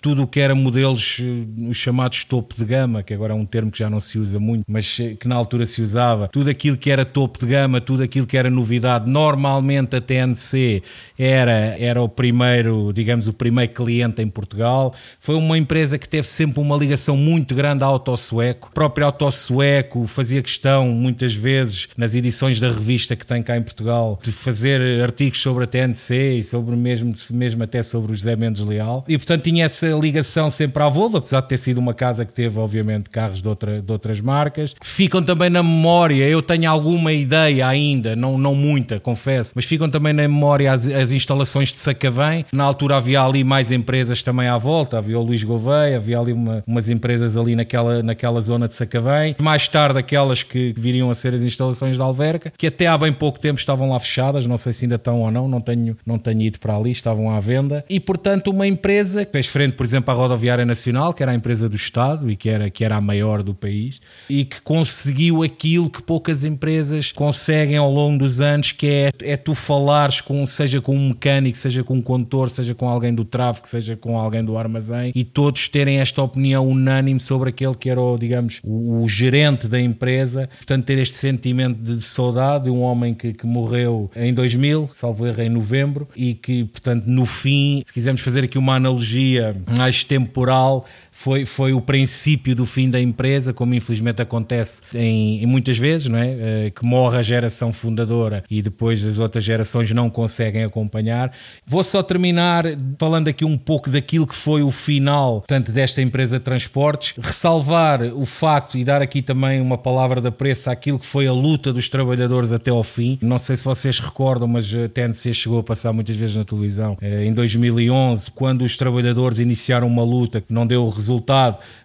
[0.01, 3.45] tudo o que era modelos eh, os chamados topo de gama, que agora é um
[3.45, 6.51] termo que já não se usa muito, mas eh, que na altura se usava, tudo
[6.51, 10.83] aquilo que era topo de gama, tudo aquilo que era novidade, normalmente a TNC
[11.19, 14.95] era, era o primeiro, digamos, o primeiro cliente em Portugal.
[15.21, 18.69] Foi uma empresa que teve sempre uma ligação muito grande à Auto Sueco.
[18.69, 23.57] O próprio Auto Sueco fazia questão, muitas vezes, nas edições da revista que tem cá
[23.57, 28.15] em Portugal, de fazer artigos sobre a TNC e sobre mesmo, mesmo até sobre o
[28.15, 29.05] José Mendes Leal.
[29.09, 32.25] E, portanto, portanto tinha essa ligação sempre à Volvo, apesar de ter sido uma casa
[32.25, 34.75] que teve, obviamente, carros de, outra, de outras marcas.
[34.83, 39.89] Ficam também na memória, eu tenho alguma ideia ainda, não, não muita, confesso, mas ficam
[39.89, 42.45] também na memória as, as instalações de Sacavém.
[42.53, 46.33] Na altura havia ali mais empresas também à volta, havia o Luís Gouveia, havia ali
[46.33, 49.35] uma, umas empresas ali naquela, naquela zona de Sacavém.
[49.41, 53.13] Mais tarde, aquelas que viriam a ser as instalações da Alverca, que até há bem
[53.13, 56.19] pouco tempo estavam lá fechadas, não sei se ainda estão ou não, não tenho, não
[56.19, 57.85] tenho ido para ali, estavam à venda.
[57.89, 61.33] E portanto, uma empresa empresa que fez frente, por exemplo, à Rodoviária Nacional, que era
[61.33, 64.61] a empresa do Estado e que era, que era a maior do país, e que
[64.63, 70.21] conseguiu aquilo que poucas empresas conseguem ao longo dos anos, que é, é tu falares
[70.21, 73.97] com, seja com um mecânico, seja com um condutor, seja com alguém do tráfego, seja
[73.97, 78.19] com alguém do armazém, e todos terem esta opinião unânime sobre aquele que era, o,
[78.19, 80.49] digamos, o, o gerente da empresa.
[80.59, 85.27] Portanto, ter este sentimento de saudade de um homem que, que morreu em 2000, salvo
[85.27, 89.55] erro, em novembro, e que, portanto, no fim, se quisermos fazer aqui uma analogia analogia
[89.69, 90.87] mais temporal
[91.23, 96.09] foi, foi o princípio do fim da empresa, como infelizmente acontece em, em muitas vezes,
[96.09, 96.27] não é?
[96.27, 101.31] Uh, que morre a geração fundadora e depois as outras gerações não conseguem acompanhar.
[101.65, 102.65] Vou só terminar
[102.99, 108.03] falando aqui um pouco daquilo que foi o final, tanto desta empresa de transportes, ressalvar
[108.03, 111.73] o facto e dar aqui também uma palavra de apreço àquilo que foi a luta
[111.73, 113.17] dos trabalhadores até ao fim.
[113.23, 116.99] Não sei se vocês recordam, mas a TNC chegou a passar muitas vezes na televisão
[117.01, 121.12] uh, em 2011, quando os trabalhadores iniciaram uma luta que não deu resultado,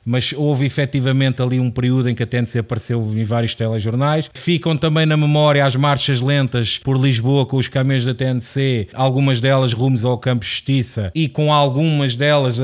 [0.07, 4.29] mas houve efetivamente ali um período em que a TNC apareceu em vários telejornais.
[4.33, 9.41] Ficam também na memória as marchas lentas por Lisboa com os caminhões da TNC, algumas
[9.41, 12.63] delas rumos ao Campo Justiça e com algumas delas uh,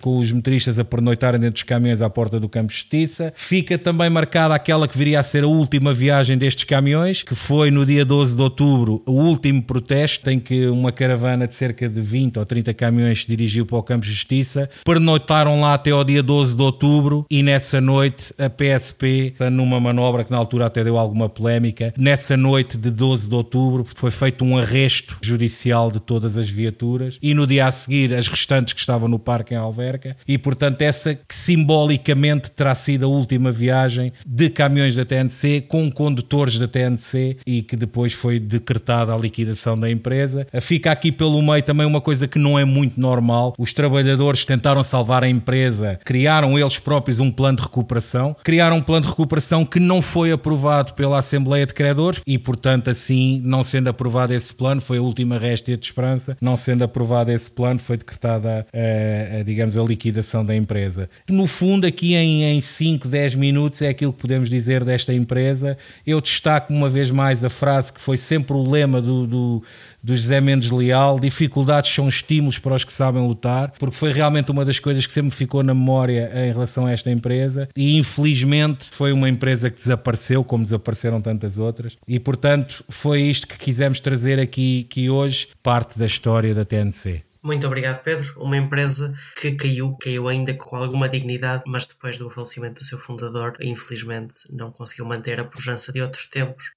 [0.00, 3.32] com os motoristas a pernoitarem dentro dos caminhões à porta do Campo Justiça.
[3.36, 7.70] Fica também marcada aquela que viria a ser a última viagem destes caminhões, que foi
[7.70, 12.00] no dia 12 de outubro, o último protesto em que uma caravana de cerca de
[12.00, 14.68] 20 ou 30 caminhões se dirigiu para o Campo Justiça.
[14.84, 20.24] Pernoitaram lá até ao dia 12 de outubro e nessa noite a PSP, numa manobra
[20.24, 24.44] que na altura até deu alguma polémica, nessa noite de 12 de outubro foi feito
[24.44, 28.80] um arresto judicial de todas as viaturas e no dia a seguir as restantes que
[28.80, 34.12] estavam no parque em Alverca e portanto essa que simbolicamente terá sido a última viagem
[34.26, 39.78] de caminhões da TNC com condutores da TNC e que depois foi decretada a liquidação
[39.78, 40.46] da empresa.
[40.60, 43.54] Fica aqui pelo meio também uma coisa que não é muito normal.
[43.58, 48.82] Os trabalhadores tentaram salvar a empresa, criaram eles próprios um plano de recuperação, criaram um
[48.82, 53.62] plano de recuperação que não foi aprovado pela Assembleia de Credores e, portanto, assim, não
[53.62, 57.78] sendo aprovado esse plano, foi a última réstia de esperança, não sendo aprovado esse plano,
[57.78, 61.08] foi decretada, a, a, digamos, a liquidação da empresa.
[61.28, 65.76] No fundo, aqui em, em 5, 10 minutos é aquilo que podemos dizer desta empresa.
[66.06, 69.62] Eu destaco uma vez mais a frase que foi sempre o lema do, do
[70.02, 71.20] do José Mendes Leal.
[71.20, 75.12] Dificuldades são estímulos para os que sabem lutar, porque foi realmente uma das coisas que
[75.12, 77.68] sempre ficou na memória em relação a esta empresa.
[77.76, 81.96] E infelizmente foi uma empresa que desapareceu, como desapareceram tantas outras.
[82.06, 87.22] E portanto foi isto que quisemos trazer aqui, aqui hoje, parte da história da TNC.
[87.42, 88.40] Muito obrigado, Pedro.
[88.40, 92.96] Uma empresa que caiu, caiu ainda com alguma dignidade, mas depois do falecimento do seu
[92.98, 96.70] fundador, infelizmente não conseguiu manter a pujança de outros tempos.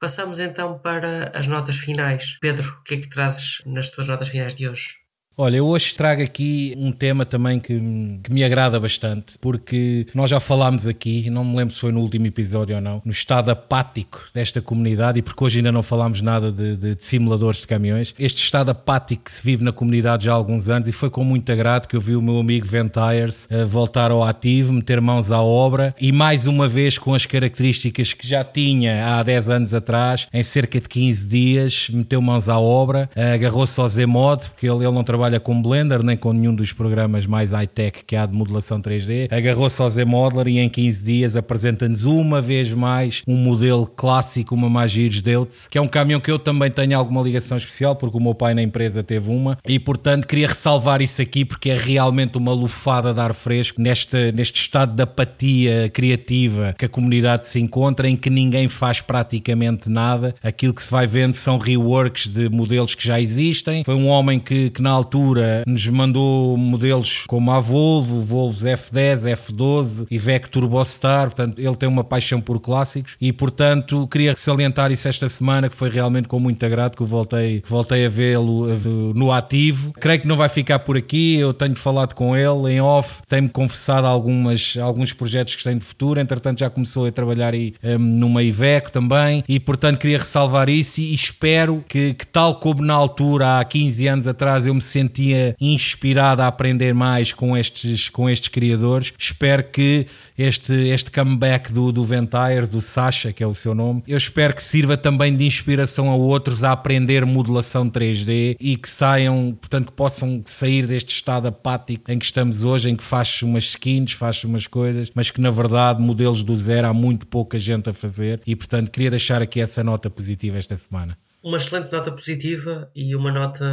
[0.00, 2.38] Passamos então para as notas finais.
[2.40, 5.07] Pedro, o que é que trazes nas tuas notas finais de hoje?
[5.40, 7.80] Olha, eu hoje trago aqui um tema também que,
[8.24, 12.00] que, me agrada bastante, porque nós já falámos aqui, não me lembro se foi no
[12.00, 16.20] último episódio ou não, no estado apático desta comunidade e porque hoje ainda não falámos
[16.20, 18.16] nada de, de, de, simuladores de caminhões.
[18.18, 21.22] Este estado apático que se vive na comunidade já há alguns anos e foi com
[21.22, 25.30] muito agrado que eu vi o meu amigo Ventires uh, voltar ao ativo, meter mãos
[25.30, 29.72] à obra e mais uma vez com as características que já tinha há 10 anos
[29.72, 34.68] atrás, em cerca de 15 dias, meteu mãos à obra, uh, agarrou-se ao Z-Mod, porque
[34.68, 38.16] ele, ele não trabalha trabalha com Blender nem com nenhum dos programas mais high-tech que
[38.16, 39.30] há de modelação 3D.
[39.30, 44.70] Agarrou-se ao Z-Modeler e em 15 dias apresenta-nos uma vez mais um modelo clássico, uma
[44.70, 48.20] Magirus Deutz, que é um caminhão que eu também tenho alguma ligação especial, porque o
[48.20, 52.38] meu pai na empresa teve uma, e portanto queria ressalvar isso aqui porque é realmente
[52.38, 57.60] uma lufada de ar fresco neste, neste estado de apatia criativa que a comunidade se
[57.60, 60.34] encontra, em que ninguém faz praticamente nada.
[60.42, 63.84] Aquilo que se vai vendo são reworks de modelos que já existem.
[63.84, 68.64] Foi um homem que, que na altura altura nos mandou modelos como a Volvo, Volvo
[68.64, 73.16] F10, F12 e VEC Turbostar, portanto ele tem uma paixão por clássicos.
[73.20, 77.06] E portanto queria salientar isso esta semana que foi realmente com muito agrado que eu
[77.06, 78.68] voltei, voltei a vê-lo
[79.14, 79.92] no ativo.
[79.94, 83.48] Creio que não vai ficar por aqui, eu tenho falado com ele em off, tem-me
[83.48, 87.98] confessado algumas, alguns projetos que têm de futuro, entretanto já começou a trabalhar aí um,
[87.98, 89.42] numa Iveco também.
[89.48, 94.06] E portanto queria ressalvar isso e espero que, que tal como na altura há 15
[94.06, 99.12] anos atrás eu me sentia inspirado a aprender mais com estes, com estes criadores.
[99.16, 104.02] Espero que este, este comeback do, do Ventires, do Sasha, que é o seu nome,
[104.06, 108.88] eu espero que sirva também de inspiração a outros a aprender modelação 3D e que
[108.88, 113.42] saiam, portanto, que possam sair deste estado apático em que estamos hoje, em que faz
[113.42, 117.58] umas skins, faz umas coisas, mas que na verdade modelos do zero há muito pouca
[117.58, 121.16] gente a fazer e, portanto, queria deixar aqui essa nota positiva esta semana
[121.48, 123.64] uma excelente nota positiva e uma nota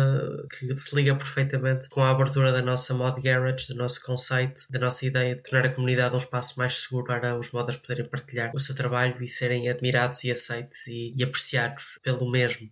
[0.49, 4.79] que se liga perfeitamente com a abertura da nossa mod garage, do nosso conceito, da
[4.79, 8.51] nossa ideia de tornar a comunidade um espaço mais seguro para os modas poderem partilhar
[8.55, 12.71] o seu trabalho e serem admirados e aceitos e, e apreciados pelo mesmo.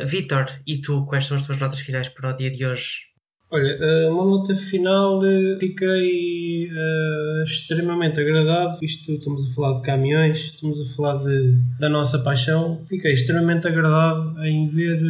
[0.00, 3.09] Vitor, e tu, quais são as tuas notas finais para o dia de hoje?
[3.52, 8.78] Olha, eh, uma nota final, eh, fiquei uh, extremamente agradado.
[8.80, 12.80] Isto estamos a falar de caminhões, estamos a falar de, da nossa paixão.
[12.86, 15.00] Fiquei extremamente agradado em ver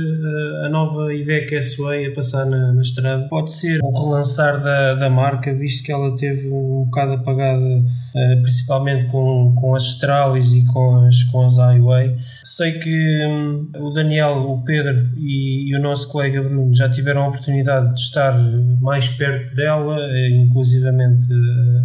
[0.65, 3.29] a nova Iveco S-Way a passar na, na, estrada.
[3.29, 7.85] Pode ser um relançar da, da marca, visto que ela teve um bocado apagada
[8.15, 12.17] uh, principalmente com, com as Stralis e com as, com as Highway.
[12.45, 17.25] Sei que um, o Daniel, o Pedro e, e, o nosso colega Bruno já tiveram
[17.25, 18.37] a oportunidade de estar
[18.81, 19.97] mais perto dela,
[20.31, 21.25] inclusivamente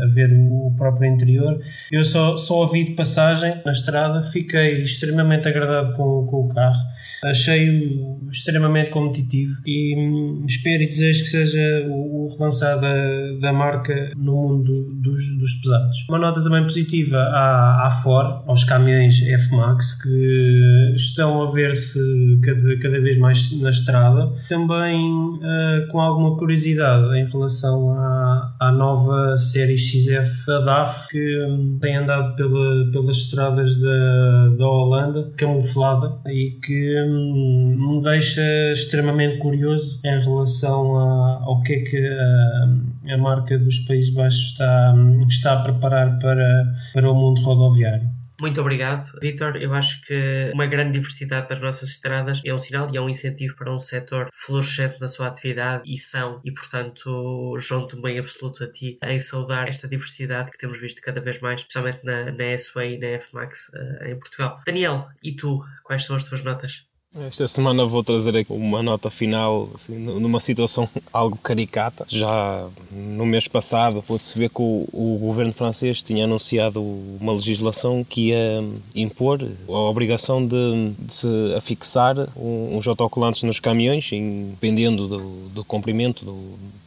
[0.01, 1.59] a ver o, o próprio interior.
[1.91, 6.79] Eu só, só ouvi de passagem na estrada, fiquei extremamente agradado com, com o carro
[7.25, 13.53] achei-o extremamente competitivo e hum, espero e desejo que seja o, o relançar da, da
[13.53, 16.05] marca no mundo dos, dos pesados.
[16.09, 21.99] Uma nota também positiva à, à Ford, aos caminhões F-Max, que estão a ver-se
[22.43, 24.31] cada, cada vez mais na estrada.
[24.49, 31.45] Também uh, com alguma curiosidade em relação à, à nova série XF da DAF, que
[31.45, 38.41] um, tem andado pela, pelas estradas da, da Holanda, camuflada, e que um, me deixa
[38.71, 44.51] extremamente curioso em relação a, ao que é que a, a marca dos Países Baixos
[44.51, 44.93] está,
[45.29, 48.15] está a preparar para, para o mundo rodoviário.
[48.41, 49.55] Muito obrigado, Vitor.
[49.55, 53.09] Eu acho que uma grande diversidade das nossas estradas é um sinal e é um
[53.09, 58.63] incentivo para um setor florescente na sua atividade e são, e portanto, junto-me bem absoluto
[58.63, 62.43] a ti em saudar esta diversidade que temos visto cada vez mais, especialmente na, na
[62.43, 64.59] S-Way e na F-Max uh, em Portugal.
[64.65, 66.83] Daniel, e tu, quais são as tuas notas?
[67.17, 72.05] Esta semana vou trazer aqui uma nota final, assim, numa situação algo caricata.
[72.09, 78.03] Já no mês passado, pôde-se ver que o, o, governo francês tinha anunciado uma legislação
[78.03, 78.63] que ia
[78.93, 84.09] impor a obrigação de, de se afixar uns autocolantes nos caminhões,
[84.51, 86.35] dependendo do, do comprimento do,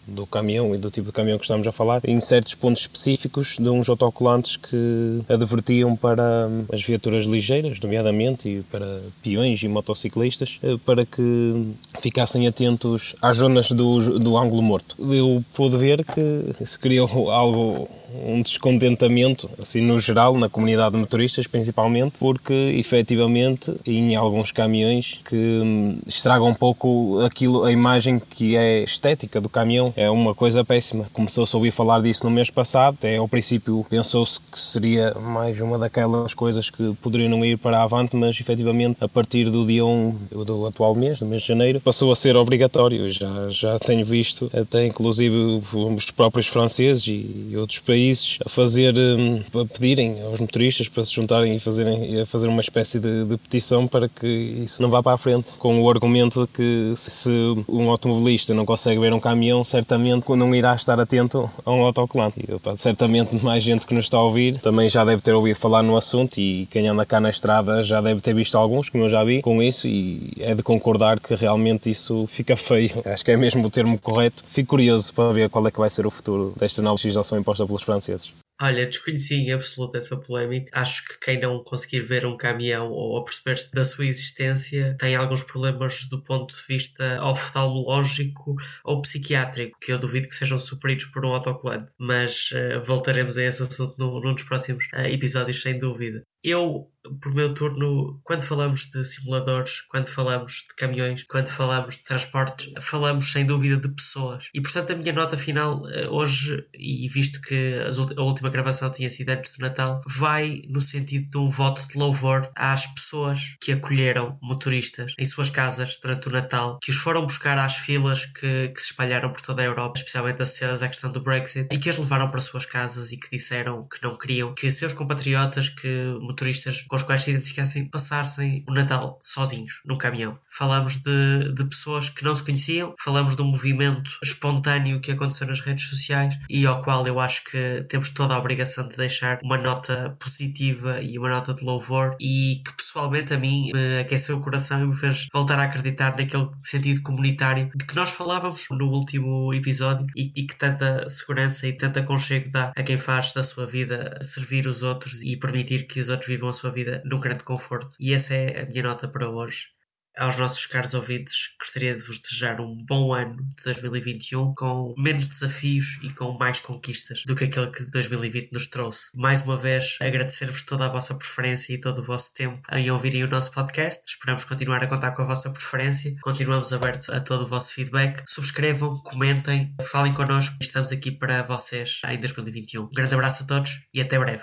[0.09, 3.57] do caminhão e do tipo de caminhão que estamos a falar, em certos pontos específicos
[3.59, 10.59] de uns autocolantes que advertiam para as viaturas ligeiras, nomeadamente, e para peões e motociclistas,
[10.63, 14.97] eh, para que ficassem atentos às zonas do, do ângulo morto.
[14.99, 20.99] Eu pude ver que se criou algo um descontentamento, assim, no geral, na comunidade de
[20.99, 28.19] motoristas, principalmente, porque, efetivamente, em alguns caminhões que hum, estragam um pouco aquilo, a imagem
[28.19, 31.07] que é estética do caminhão, é uma coisa péssima.
[31.13, 35.61] Começou-se a ouvir falar disso no mês passado, até ao princípio pensou-se que seria mais
[35.61, 39.67] uma daquelas coisas que poderiam não ir para a Avante, mas, efetivamente, a partir do
[39.67, 43.11] dia 1 do atual mês, do mês de janeiro, passou a ser obrigatório.
[43.13, 45.35] Já, já tenho visto, até inclusive
[45.73, 51.05] os próprios franceses e outros países países a fazer, hum, a pedirem aos motoristas para
[51.05, 54.89] se juntarem e fazerem, a fazer uma espécie de, de, petição para que isso não
[54.89, 57.31] vá para a frente, com o argumento de que se
[57.69, 62.39] um automobilista não consegue ver um caminhão, certamente não irá estar atento a um autocolante.
[62.39, 65.83] E, certamente mais gente que nos está a ouvir também já deve ter ouvido falar
[65.83, 69.09] no assunto e quem anda cá na estrada já deve ter visto alguns, como eu
[69.09, 72.91] já vi, com isso e é de concordar que realmente isso fica feio.
[73.05, 74.45] Acho que é mesmo o termo correto.
[74.47, 77.67] Fico curioso para ver qual é que vai ser o futuro desta nova legislação imposta
[77.67, 78.33] pelos franceses.
[78.61, 80.69] Olha, desconheci em absoluto essa polémica.
[80.75, 85.45] Acho que quem não conseguir ver um caminhão ou perceber-se da sua existência tem alguns
[85.45, 91.25] problemas do ponto de vista oftalmológico ou psiquiátrico, que eu duvido que sejam superidos por
[91.25, 91.93] um autocolante.
[91.97, 96.25] Mas uh, voltaremos a esse assunto num dos próximos uh, episódios, sem dúvida.
[96.43, 96.89] Eu,
[97.21, 102.73] por meu turno, quando falamos de simuladores, quando falamos de caminhões, quando falamos de transportes,
[102.81, 104.49] falamos sem dúvida de pessoas.
[104.55, 107.81] E portanto, a minha nota final uh, hoje, e visto que
[108.17, 111.99] a última gravação tinha sido antes do Natal, vai no sentido de um voto de
[111.99, 117.27] louvor às pessoas que acolheram motoristas em suas casas durante o Natal, que os foram
[117.27, 121.11] buscar às filas que, que se espalharam por toda a Europa, especialmente associadas à questão
[121.11, 124.55] do Brexit, e que as levaram para suas casas e que disseram que não queriam
[124.55, 125.89] que seus compatriotas que
[126.29, 130.39] motoristas com os quais se identificassem passassem o Natal sozinhos num caminhão.
[130.57, 135.47] Falamos de, de pessoas que não se conheciam, falamos de um movimento espontâneo que aconteceu
[135.47, 139.39] nas redes sociais e ao qual eu acho que temos toda a obrigação de deixar
[139.43, 144.37] uma nota positiva e uma nota de louvor e que pessoalmente a mim me aqueceu
[144.37, 148.67] o coração e me fez voltar a acreditar naquele sentido comunitário de que nós falávamos
[148.71, 153.33] no último episódio e, e que tanta segurança e tanta aconchego dá a quem faz
[153.33, 157.03] da sua vida servir os outros e permitir que os outros vivam a sua vida
[157.05, 157.97] num grande conforto.
[158.01, 159.79] E essa é a minha nota para hoje.
[160.19, 165.29] Aos nossos caros ouvintes, gostaria de vos desejar um bom ano de 2021 com menos
[165.29, 169.11] desafios e com mais conquistas do que aquele que 2020 nos trouxe.
[169.15, 173.23] Mais uma vez, agradecer-vos toda a vossa preferência e todo o vosso tempo em ouvirem
[173.23, 174.03] o nosso podcast.
[174.09, 176.13] Esperamos continuar a contar com a vossa preferência.
[176.21, 178.25] Continuamos abertos a todo o vosso feedback.
[178.27, 180.57] Subscrevam, comentem, falem connosco.
[180.61, 182.83] Estamos aqui para vocês em 2021.
[182.83, 184.43] Um grande abraço a todos e até breve.